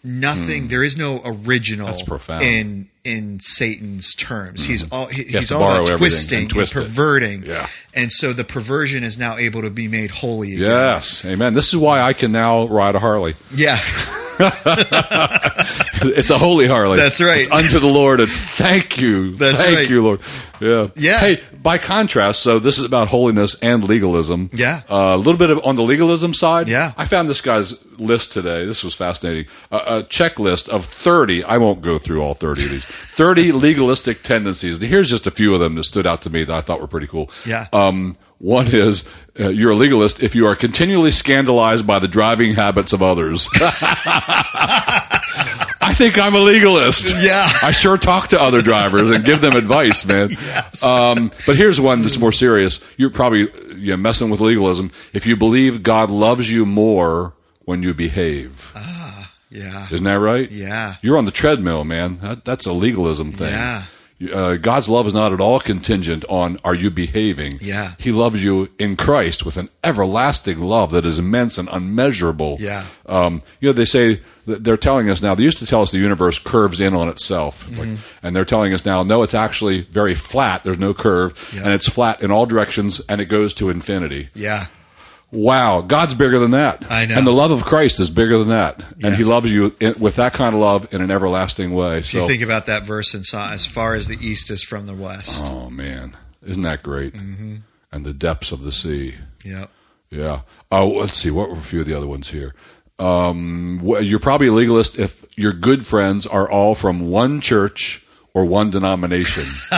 [0.08, 1.92] Nothing, there is no original Hmm.
[1.92, 2.42] That's profound.
[2.44, 4.66] in in Satan's terms.
[4.66, 5.32] He's all he, Hmm.
[5.34, 6.80] has he's all about twisting and twist it.
[6.80, 7.68] perverting, Yeah.
[7.94, 10.66] and so the perversion is now able to be made holy again.
[10.70, 11.54] Yes, amen.
[11.54, 13.36] This is why I can now ride a Harley.
[13.56, 13.80] Yeah,
[16.00, 16.98] It's a holy Harley.
[16.98, 17.40] That's right.
[17.40, 18.20] It's unto the Lord.
[18.20, 19.36] It's thank you.
[19.36, 19.90] That's thank right.
[19.90, 20.22] you, Lord.
[20.60, 20.90] Yeah.
[20.96, 21.20] Yeah.
[21.20, 24.50] Hey, by contrast, so this is about holiness and legalism.
[24.54, 24.82] Yeah.
[24.90, 26.68] Uh, a little bit of, on the legalism side.
[26.68, 26.94] Yeah.
[26.98, 28.66] I found this guy's list today.
[28.66, 29.52] This was fascinating.
[29.72, 31.44] Uh, a checklist of 30.
[31.44, 32.86] I won't go through all 30 of these.
[32.86, 34.80] 30 legalistic tendencies.
[34.80, 36.88] Here's just a few of them that stood out to me that I thought were
[36.88, 37.32] pretty cool.
[37.46, 37.68] Yeah.
[37.74, 39.04] Um, one is
[39.40, 43.48] uh, you're a legalist if you are continually scandalized by the driving habits of others.
[45.80, 47.16] I think I'm a legalist.
[47.24, 47.48] Yeah.
[47.64, 50.30] I sure talk to other drivers and give them advice, man.
[50.48, 50.84] Yes.
[50.84, 52.84] Um, but here's one that's more serious.
[52.98, 57.34] You're probably you know, messing with legalism if you believe God loves you more
[57.66, 58.72] when you behave.
[58.76, 60.50] Ah, yeah, Isn't that right?
[60.52, 62.20] yeah, You're on the treadmill, man.
[62.20, 63.50] That, that's a legalism thing.
[63.50, 63.84] Yeah.
[64.34, 67.54] Uh, God's love is not at all contingent on are you behaving.
[67.62, 67.94] Yeah.
[68.00, 72.58] He loves you in Christ with an everlasting love that is immense and unmeasurable.
[72.60, 72.86] Yeah.
[73.06, 75.36] Um, you know, they say they're telling us now.
[75.36, 77.80] They used to tell us the universe curves in on itself, Mm-hmm.
[77.80, 80.64] like, and they're telling us now, no, it's actually very flat.
[80.64, 81.64] There's no curve, Yeah.
[81.66, 84.30] and it's flat in all directions, and it goes to infinity.
[84.34, 84.66] yeah,
[85.32, 86.90] Wow, God's bigger than that.
[86.90, 87.16] I know.
[87.16, 88.82] And the love of Christ is bigger than that.
[89.04, 92.00] And He loves you with that kind of love in an everlasting way.
[92.00, 94.88] If you think about that verse in Psalm, as far as the east is from
[94.88, 95.44] the west.
[95.46, 96.16] oh man,
[96.46, 97.14] isn't that great?
[97.14, 97.56] Mm-hmm.
[97.92, 99.16] And the depths of the sea.
[99.44, 99.70] Yep.
[100.10, 100.42] Yeah.
[100.72, 101.32] Oh, let's see.
[101.32, 102.56] What were a few of the other ones here?
[103.00, 108.46] Um, you're probably a legalist if your good friends are all from one church or
[108.46, 109.44] one denomination.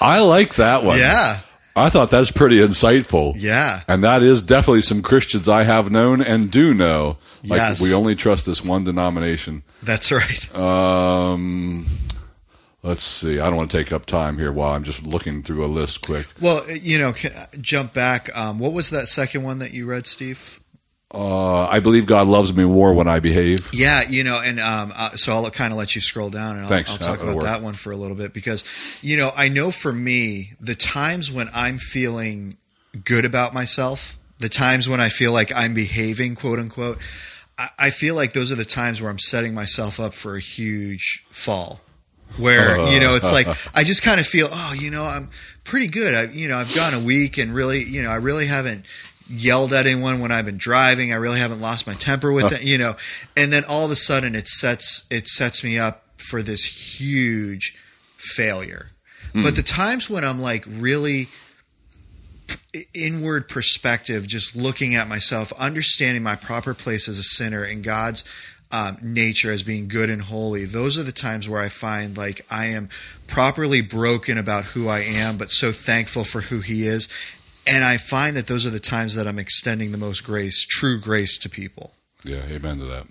[0.00, 0.98] I like that one.
[0.98, 1.40] Yeah.
[1.76, 3.34] I thought that's pretty insightful.
[3.36, 3.82] Yeah.
[3.86, 7.18] And that is definitely some Christians I have known and do know.
[7.44, 7.80] Like Yes.
[7.80, 9.62] we only trust this one denomination.
[9.82, 10.54] That's right.
[10.56, 11.86] Um,
[12.82, 13.38] let's see.
[13.38, 16.04] I don't want to take up time here while I'm just looking through a list
[16.04, 16.26] quick.
[16.40, 18.36] Well, you know, can, jump back.
[18.36, 20.60] Um, what was that second one that you read, Steve?
[21.12, 23.70] Uh, I believe God loves me more when I behave.
[23.72, 26.64] Yeah, you know, and um, uh, so I'll kind of let you scroll down, and
[26.64, 26.90] I'll, Thanks.
[26.90, 27.44] I'll talk That'll about work.
[27.44, 28.62] that one for a little bit because,
[29.00, 32.54] you know, I know for me, the times when I'm feeling
[33.04, 36.98] good about myself, the times when I feel like I'm behaving, quote unquote,
[37.56, 40.40] I, I feel like those are the times where I'm setting myself up for a
[40.40, 41.80] huge fall.
[42.36, 45.30] Where you know it's like I just kind of feel oh you know I'm
[45.64, 48.46] pretty good I you know I've gone a week and really you know I really
[48.46, 48.84] haven't
[49.28, 51.12] yelled at anyone when I've been driving.
[51.12, 52.96] I really haven't lost my temper with it, you know.
[53.36, 57.76] And then all of a sudden, it sets it sets me up for this huge
[58.16, 58.90] failure.
[59.42, 61.28] But the times when I'm like really
[62.94, 68.24] inward perspective, just looking at myself, understanding my proper place as a sinner and God's
[68.70, 72.44] um, nature as being good and holy, those are the times where I find like
[72.50, 72.88] I am
[73.26, 77.08] properly broken about who I am, but so thankful for who He is.
[77.68, 80.98] And I find that those are the times that I'm extending the most grace, true
[80.98, 81.92] grace to people.
[82.24, 83.06] Yeah, amen to that.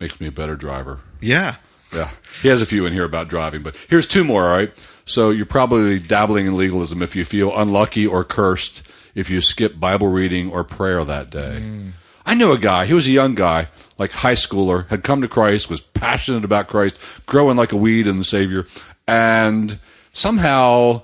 [0.00, 1.00] Makes me a better driver.
[1.20, 1.56] Yeah.
[1.92, 2.10] Yeah.
[2.40, 4.72] He has a few in here about driving, but here's two more, all right?
[5.04, 8.82] So you're probably dabbling in legalism if you feel unlucky or cursed
[9.14, 11.60] if you skip Bible reading or prayer that day.
[11.60, 11.92] Mm.
[12.24, 13.66] I knew a guy, he was a young guy,
[13.98, 18.06] like high schooler, had come to Christ, was passionate about Christ, growing like a weed
[18.06, 18.66] in the Savior,
[19.06, 19.78] and
[20.12, 21.02] somehow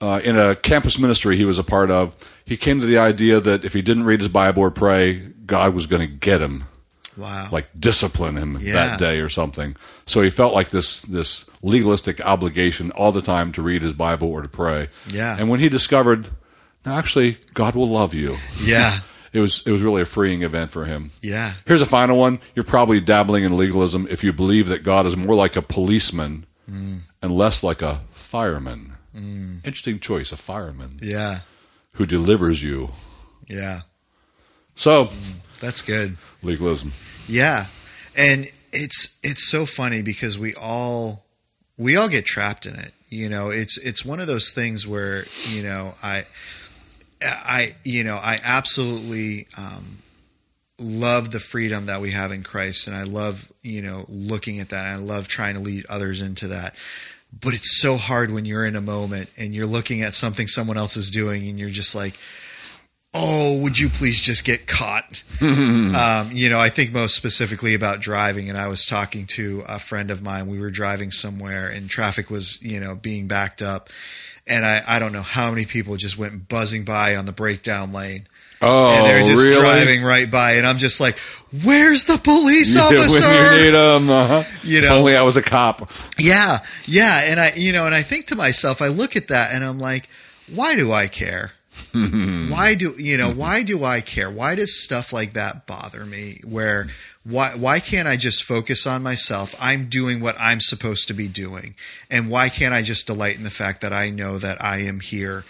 [0.00, 3.40] uh, in a campus ministry he was a part of, he came to the idea
[3.40, 5.14] that if he didn't read his Bible or pray,
[5.46, 6.64] God was going to get him
[7.16, 7.48] Wow.
[7.50, 8.74] like discipline him Yeah.
[8.74, 9.74] that day or something.
[10.06, 14.28] So he felt like this this legalistic obligation all the time to read his Bible
[14.28, 14.88] or to pray.
[15.12, 15.36] Yeah.
[15.38, 16.28] And when he discovered,
[16.86, 18.36] no, actually, God will love you.
[18.62, 19.00] yeah.
[19.30, 21.10] It was it was really a freeing event for him.
[21.20, 21.52] Yeah.
[21.66, 22.38] Here's a final one.
[22.54, 26.46] You're probably dabbling in legalism if you believe that God is more like a policeman
[26.70, 27.00] Mm.
[27.20, 28.87] and less like a fireman.
[29.14, 31.40] Interesting choice, a fireman Yeah.
[31.92, 32.92] who delivers you.
[33.48, 33.80] Yeah.
[34.76, 35.10] So,
[35.60, 36.16] That's good.
[36.42, 36.92] legalism.
[37.26, 37.66] Yeah.
[38.16, 41.24] And it's it's so funny because we all
[41.76, 42.92] we all get trapped in it.
[43.08, 46.24] You know, it's it's one of those things where, you know, I
[47.22, 49.98] I you know, I absolutely um
[50.78, 54.68] love the freedom that we have in Christ and I love, you know, looking at
[54.68, 54.84] that.
[54.86, 56.76] And I love trying to lead others into that.
[57.32, 60.76] But it's so hard when you're in a moment and you're looking at something someone
[60.76, 62.18] else is doing and you're just like,
[63.14, 65.22] oh, would you please just get caught?
[65.40, 68.48] um, you know, I think most specifically about driving.
[68.48, 70.46] And I was talking to a friend of mine.
[70.46, 73.90] We were driving somewhere and traffic was, you know, being backed up.
[74.46, 77.92] And I, I don't know how many people just went buzzing by on the breakdown
[77.92, 78.26] lane.
[78.60, 79.52] Oh, and they're just really?
[79.56, 80.52] driving right by.
[80.54, 81.18] And I'm just like,
[81.64, 83.20] where's the police Yeah, officer?
[83.20, 84.42] when you need 'em, uh-huh.
[84.64, 84.98] You If know.
[84.98, 85.90] only I was a cop.
[86.18, 89.52] Yeah, yeah, and I, you know, and I think to myself, I look at that
[89.52, 90.08] and I'm like,
[90.52, 91.52] why do I care?
[91.92, 93.30] why do you know?
[93.30, 94.28] Why do I care?
[94.28, 96.40] Why does stuff like that bother me?
[96.44, 96.88] Where
[97.24, 99.54] why why can't I just focus on myself?
[99.60, 101.76] I'm doing what I'm supposed to be doing,
[102.10, 105.00] and why can't I just delight in the fact that I know that I am
[105.00, 105.44] here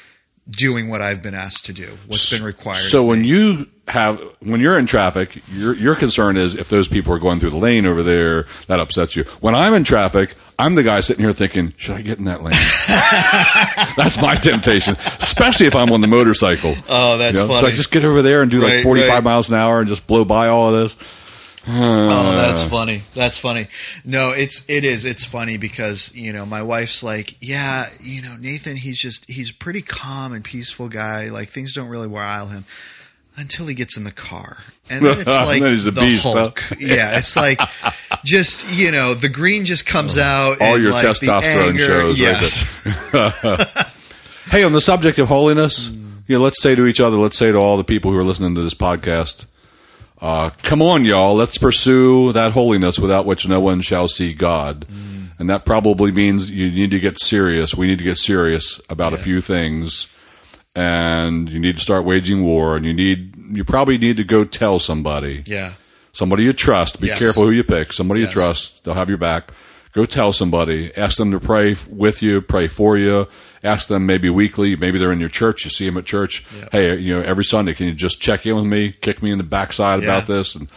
[0.50, 2.76] doing what I've been asked to do, what's been required.
[2.76, 7.12] So when you have when you're in traffic, your your concern is if those people
[7.12, 9.24] are going through the lane over there, that upsets you.
[9.40, 12.42] When I'm in traffic, I'm the guy sitting here thinking, should I get in that
[12.42, 12.52] lane?
[13.96, 16.74] that's my temptation, especially if I'm on the motorcycle.
[16.88, 17.60] Oh, that's You know, funny.
[17.60, 19.22] So I just get over there and do like 45 right.
[19.22, 20.96] miles an hour and just blow by all of this.
[21.70, 22.36] Oh, uh.
[22.36, 23.02] that's funny.
[23.14, 23.66] That's funny.
[24.04, 25.04] No, it's it is.
[25.04, 28.76] It's funny because you know my wife's like, yeah, you know Nathan.
[28.76, 31.28] He's just he's a pretty calm and peaceful guy.
[31.28, 32.64] Like things don't really rile him
[33.36, 36.32] until he gets in the car, and then it's like then he's the beast, huh?
[36.32, 36.62] Hulk.
[36.78, 37.60] Yeah, it's like
[38.24, 40.22] just you know the green just comes oh.
[40.22, 40.60] out.
[40.60, 43.12] All and, your like, the testosterone anger- shows Yes.
[43.12, 43.86] right
[44.50, 46.22] Hey, on the subject of holiness, mm.
[46.26, 48.24] you know, let's say to each other, let's say to all the people who are
[48.24, 49.44] listening to this podcast,
[50.20, 54.86] uh, come on, y'all, let's pursue that holiness without which no one shall see God.
[55.38, 57.74] And that probably means you need to get serious.
[57.74, 60.08] We need to get serious about a few things.
[60.74, 62.76] And you need to start waging war.
[62.76, 65.74] And you need, you probably need to go tell somebody yeah.
[66.12, 67.00] somebody you trust.
[67.00, 67.18] Be Yes.
[67.18, 67.92] careful who you pick.
[67.92, 68.34] Somebody Yes.
[68.34, 68.84] you trust.
[68.84, 69.50] They'll have your back.
[69.92, 70.94] Go tell somebody.
[70.96, 73.26] Ask them to pray with you, pray for you.
[73.64, 74.76] Ask them maybe weekly.
[74.76, 75.64] Maybe they're in your church.
[75.64, 76.44] You see them at church.
[76.56, 76.68] Yeah.
[76.70, 79.38] Hey, you know, every Sunday, can you just check in with me, kick me in
[79.38, 80.08] the backside Yeah.
[80.16, 80.68] about this, and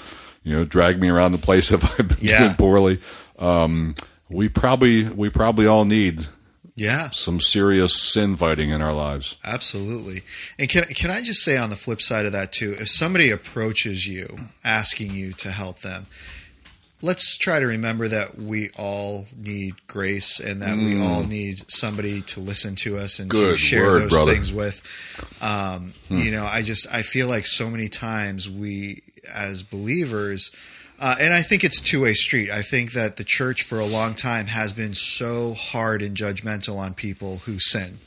[0.43, 2.39] you know, drag me around the place if I've been Yeah.
[2.39, 2.99] doing poorly.
[3.38, 3.95] Um,
[4.30, 6.28] we probably we probably all need
[6.76, 7.09] Yeah.
[7.12, 9.36] some serious sin fighting in our lives.
[9.43, 10.24] Absolutely.
[10.57, 13.30] And can can I just say on the flip side of that too, if somebody
[13.30, 16.07] approaches you asking you to help them,
[17.02, 22.22] let's try to remember that we all need grace and that we all need somebody
[22.22, 24.34] to listen to us and to share word, those brother.
[24.34, 24.82] things with.
[25.41, 29.02] Um, You know, I just I feel like so many times we
[29.34, 30.52] as believers
[30.99, 32.52] uh, and I think it's two way street.
[32.52, 36.78] I think that the church for a long time has been so hard and judgmental
[36.78, 37.97] on people who sin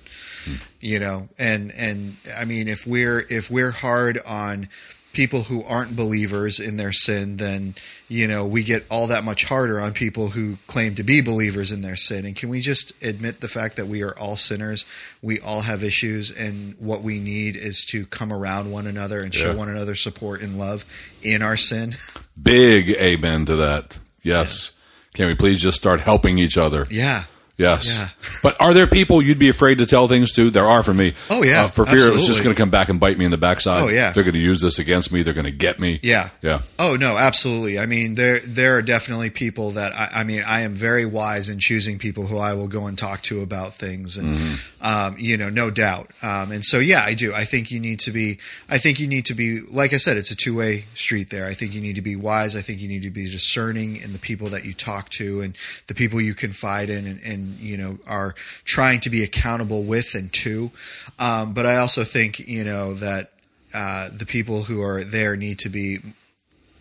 [0.80, 4.68] you know and and i mean if we're if we're hard on
[5.14, 7.74] people who aren't believers in their sin, then
[8.08, 11.72] you know we get all that much harder on people who claim to be believers
[11.72, 12.26] in their sin.
[12.26, 14.84] And can we just admit the fact that we are all sinners?
[15.22, 19.34] We all have issues, and what we need is to come around one another and
[19.34, 19.54] show Yeah.
[19.56, 20.84] one another support and love
[21.22, 21.96] in our sin.
[22.40, 23.98] Big amen to that.
[24.22, 24.72] Yes.
[25.14, 26.86] Can we please just start helping each other?
[26.90, 27.24] Yeah.
[27.56, 27.86] Yes.
[27.86, 28.08] Yeah.
[28.42, 30.50] but are there people you'd be afraid to tell things to?
[30.50, 31.14] There are for me.
[31.30, 31.64] Oh, yeah.
[31.64, 33.36] Uh, for fear it was just going to come back and bite me in the
[33.36, 33.82] backside.
[33.82, 34.10] Oh, yeah.
[34.12, 35.22] They're going to use this against me.
[35.22, 36.00] They're going to get me.
[36.02, 36.30] Yeah.
[36.42, 36.62] Yeah.
[36.78, 37.78] Oh no, absolutely.
[37.78, 41.48] I mean, there there are definitely people that I, I mean, I am very wise
[41.48, 45.38] in choosing people who I will go and talk to about things, and um, you
[45.38, 46.10] know, no doubt.
[46.22, 47.32] Um, and so, yeah, I do.
[47.32, 48.38] I think you need to be.
[48.68, 49.60] I think you need to be.
[49.70, 51.46] Like I said, it's a two way street there.
[51.46, 52.54] I think you need to be wise.
[52.54, 55.56] I think you need to be discerning in the people that you talk to and
[55.86, 60.14] the people you confide in, and, and you know, are trying to be accountable with
[60.14, 60.70] and to.
[61.18, 63.30] Um, but I also think you know that.
[63.76, 65.98] Uh, the people who are there need to be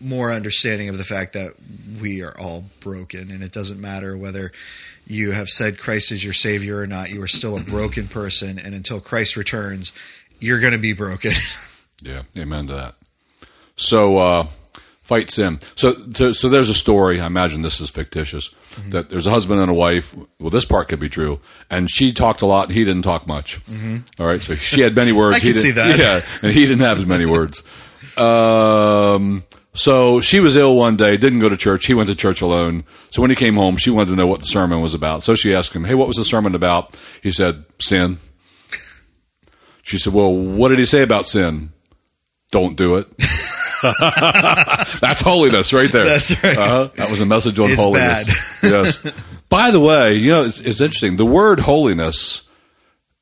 [0.00, 1.54] more understanding of the fact that
[2.00, 4.52] we are all broken and it doesn't matter whether
[5.06, 8.58] you have said Christ is your savior or not you are still a broken person
[8.58, 9.92] and until Christ returns
[10.40, 11.32] you're going to be broken
[12.02, 12.94] Yeah, amen to that.
[13.76, 14.46] So, uh,
[15.02, 15.58] fight sin.
[15.74, 17.18] So, so, so there's a story.
[17.18, 18.48] I imagine this is fictitious.
[18.72, 18.90] Mm-hmm.
[18.90, 20.14] That there's a husband and a wife.
[20.38, 21.40] Well, this part could be true.
[21.70, 22.70] And she talked a lot.
[22.70, 23.58] He didn't talk much.
[24.20, 24.40] All right.
[24.40, 25.36] So she had many words.
[25.36, 25.46] Mm-hmm.
[25.46, 26.22] I he can see didn't- see that.
[26.42, 27.62] Yeah, and he didn't have as many words.
[28.18, 29.44] Um.
[29.74, 31.86] So she was ill one day, didn't go to church.
[31.86, 32.84] He went to church alone.
[33.10, 35.24] So when he came home, she wanted to know what the sermon was about.
[35.24, 36.96] So she asked him, Hey, what was the sermon about?
[37.22, 38.18] He said, Sin.
[39.82, 41.72] She said, Well, what did he say about sin?
[42.52, 43.08] Don't do it.
[45.00, 46.04] That's holiness right there.
[46.04, 46.56] That's right.
[46.56, 46.90] Uh-huh.
[46.94, 48.60] That was a message on It's holiness.
[48.62, 49.12] yes.
[49.48, 51.16] By the way, you know, it's, it's interesting.
[51.16, 52.48] The word holiness,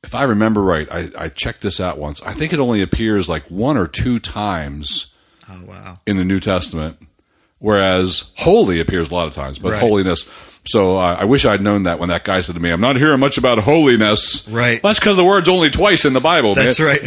[0.03, 2.21] if I remember right, I, I checked this out once.
[2.21, 5.12] I think it only appears like one or two times
[5.49, 6.97] oh wow in the New Testament,
[7.59, 9.79] whereas holy appears a lot of times, but Right.
[9.79, 10.25] holiness.
[10.65, 12.95] So uh, I wish I'd known that when that guy said to me, "I'm not
[12.95, 14.81] hearing much about holiness." Right.
[14.81, 16.55] Well, that's because the word's only twice in the Bible.
[16.55, 16.87] that's man.
[16.87, 17.01] right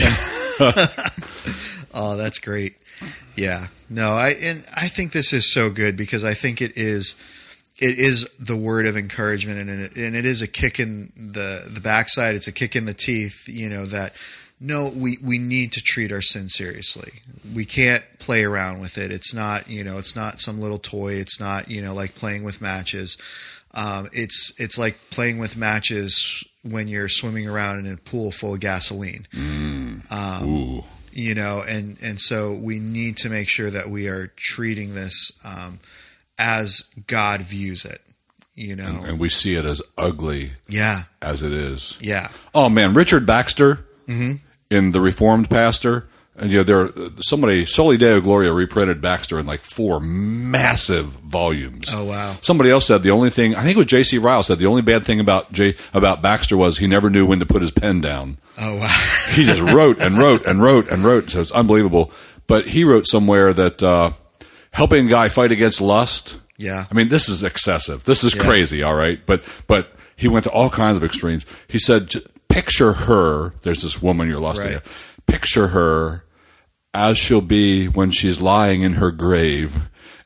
[1.95, 2.76] oh that's great
[3.37, 7.14] yeah no I and I think this is so good because I think it is
[7.78, 11.64] it is the word of encouragement and it, and it is a kick in the
[11.68, 14.14] the backside it's a kick in the teeth you know that
[14.61, 17.21] no we we need to treat our sin seriously.
[17.55, 19.13] We can't play around with it.
[19.13, 21.15] It's not you know it's not some little toy.
[21.15, 23.17] It's not you know like playing with matches.
[23.75, 28.55] Um, it's it's like playing with matches when you're swimming around in a pool full
[28.55, 29.27] of gasoline.
[30.45, 30.85] Ooh.
[31.13, 35.33] you know and and so we need to make sure that we are treating this
[35.45, 35.81] um,
[36.39, 38.01] as god views it
[38.55, 39.03] you know.
[39.05, 41.03] And we see it as ugly yeah.
[41.21, 41.99] as it is.
[42.01, 42.29] yeah.
[42.55, 44.45] Oh man, Richard Baxter Mm-hmm.
[44.71, 46.91] In the Reformed Pastor, and you know there
[47.23, 51.87] somebody Soli Deo Gloria reprinted Baxter in like four massive volumes.
[51.93, 52.37] Oh, wow.
[52.43, 54.19] Somebody else said the only thing I think it was J.C.
[54.19, 57.41] Ryle said the only bad thing about J about Baxter was he never knew when
[57.41, 58.37] to put his pen down.
[58.59, 61.31] oh wow He just wrote and wrote and wrote and wrote.
[61.31, 62.11] So it's unbelievable.
[62.47, 64.12] But he wrote somewhere that uh,
[64.73, 66.39] helping a guy fight against lust.
[66.59, 66.85] Yeah.
[66.91, 68.05] I mean, this is excessive.
[68.05, 68.83] This is crazy.
[68.83, 71.45] All right, but but he went to all kinds of extremes.
[71.69, 72.14] He said,
[72.57, 73.53] picture her.
[73.63, 74.77] There's this woman you're lusting Right.
[74.77, 74.87] at.
[75.27, 76.25] Picture her
[76.95, 79.77] as she'll be when she's lying in her grave.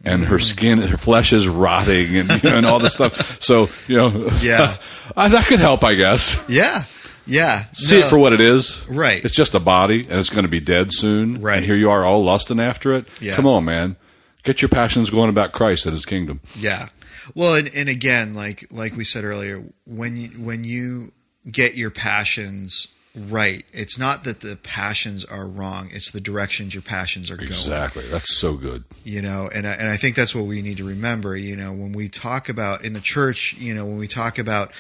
[0.02, 0.42] And her mm.
[0.42, 3.42] skin, her flesh is rotting, and, you know, and all this stuff.
[3.42, 4.74] So you know, Yeah.
[5.16, 6.42] that could help, I guess.
[6.48, 6.84] yeah
[7.26, 8.06] yeah See No.
[8.06, 8.82] it for what it is.
[8.88, 9.22] Right.
[9.22, 11.42] It's just a body, and it's going to be dead soon.
[11.42, 11.58] Right.
[11.58, 13.06] And here you are, all lusting after it.
[13.20, 13.34] Yeah.
[13.34, 13.96] Come on, man.
[14.42, 16.40] Get your passions going about Christ and His kingdom.
[16.56, 16.88] Yeah.
[17.34, 21.12] Well, and, and again, like like we said earlier, when you, when you
[21.50, 26.82] get your passions right, it's not that the passions are wrong; it's the directions your
[26.82, 27.48] passions are going.
[27.48, 28.06] Exactly.
[28.08, 28.84] That's so good.
[29.04, 31.36] You know, and I, and I think that's what we need to remember.
[31.36, 34.72] You know, when we talk about in the church, you know, when we talk about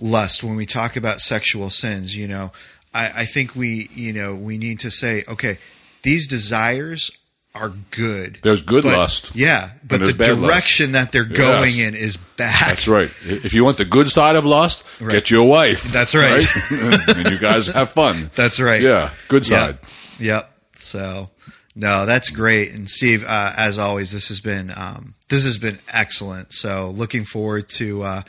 [0.00, 2.52] lust, when we talk about sexual sins, you know,
[2.92, 5.58] I, I think we you know we need to say, okay,
[6.02, 7.10] these desires
[7.54, 8.38] are good.
[8.42, 9.32] There's good but- lust.
[9.34, 10.40] Yeah, but the bad lust.
[10.42, 12.70] direction that they're going in is bad.
[12.70, 13.10] That's right.
[13.24, 15.12] If you want the good side of lust, Right.
[15.12, 15.84] get you a wife.
[15.84, 16.44] That's right.
[16.70, 18.30] and you guys have fun.
[18.34, 18.82] That's right.
[18.82, 19.10] Yeah.
[19.28, 19.78] Good side.
[19.80, 19.86] Yep.
[20.18, 20.50] Yep.
[20.76, 21.30] So,
[21.76, 22.72] no, that's great.
[22.72, 26.52] And Steve, uh, as always, this has been um, this this has been excellent.
[26.52, 28.22] So looking forward to uh,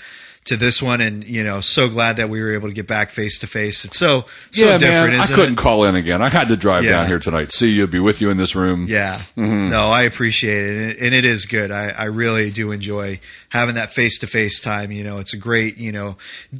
[0.45, 3.09] to this one, and you know, so glad that we were able to get back
[3.09, 3.83] face to face.
[3.85, 5.13] It's so so yeah, different.
[5.13, 5.21] man.
[5.21, 5.57] I couldn't it?
[5.57, 6.21] call in again.
[6.21, 6.91] I had to drive Yeah.
[6.91, 8.85] down here tonight, see you, be with you in this room.
[8.87, 9.17] Yeah.
[9.37, 9.69] Mm-hmm.
[9.69, 10.75] No, I appreciate it.
[10.81, 11.71] And it- And it is good.
[11.71, 13.19] I, I really do enjoy
[13.55, 14.91] having that face to face time.
[14.91, 16.17] You know, it's a great, you know,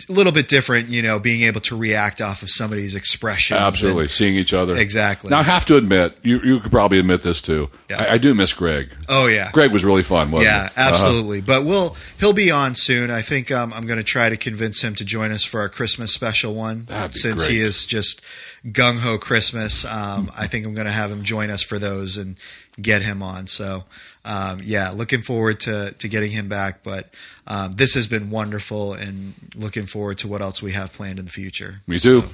[0.09, 3.57] a little bit different, you know, being able to react off of somebody's expression.
[3.57, 4.75] Absolutely, seeing each other.
[4.75, 5.29] Exactly.
[5.29, 7.69] Now I have to admit, you you could probably admit this too.
[7.89, 8.01] Yeah.
[8.01, 8.95] I, I do miss Greg.
[9.07, 9.51] Oh, yeah.
[9.51, 10.67] Greg was really fun, wasn't Yeah, he?
[10.69, 10.89] Uh-huh.
[10.89, 11.41] absolutely.
[11.41, 13.11] But we'll he'll be on soon.
[13.11, 15.69] I think um, I'm going to try to convince him to join us for our
[15.69, 16.87] Christmas special one.
[17.11, 18.21] Since he is just
[18.65, 22.17] gung ho Christmas, um, I think I'm going to have him join us for those
[22.17, 22.37] and
[22.81, 23.47] get him on.
[23.47, 23.83] So
[24.26, 26.84] um, yeah, looking forward to to getting him back.
[26.84, 27.13] But
[27.47, 31.26] um, this has been wonderful, and looking forward to what else we have planned in
[31.26, 31.76] the future.
[31.88, 32.26] Me too.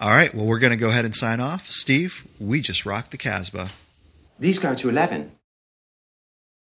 [0.00, 1.66] All right, well we're going to go ahead and sign off.
[1.66, 3.68] Steve, we just rocked the Casbah.
[4.38, 5.32] These go to 11.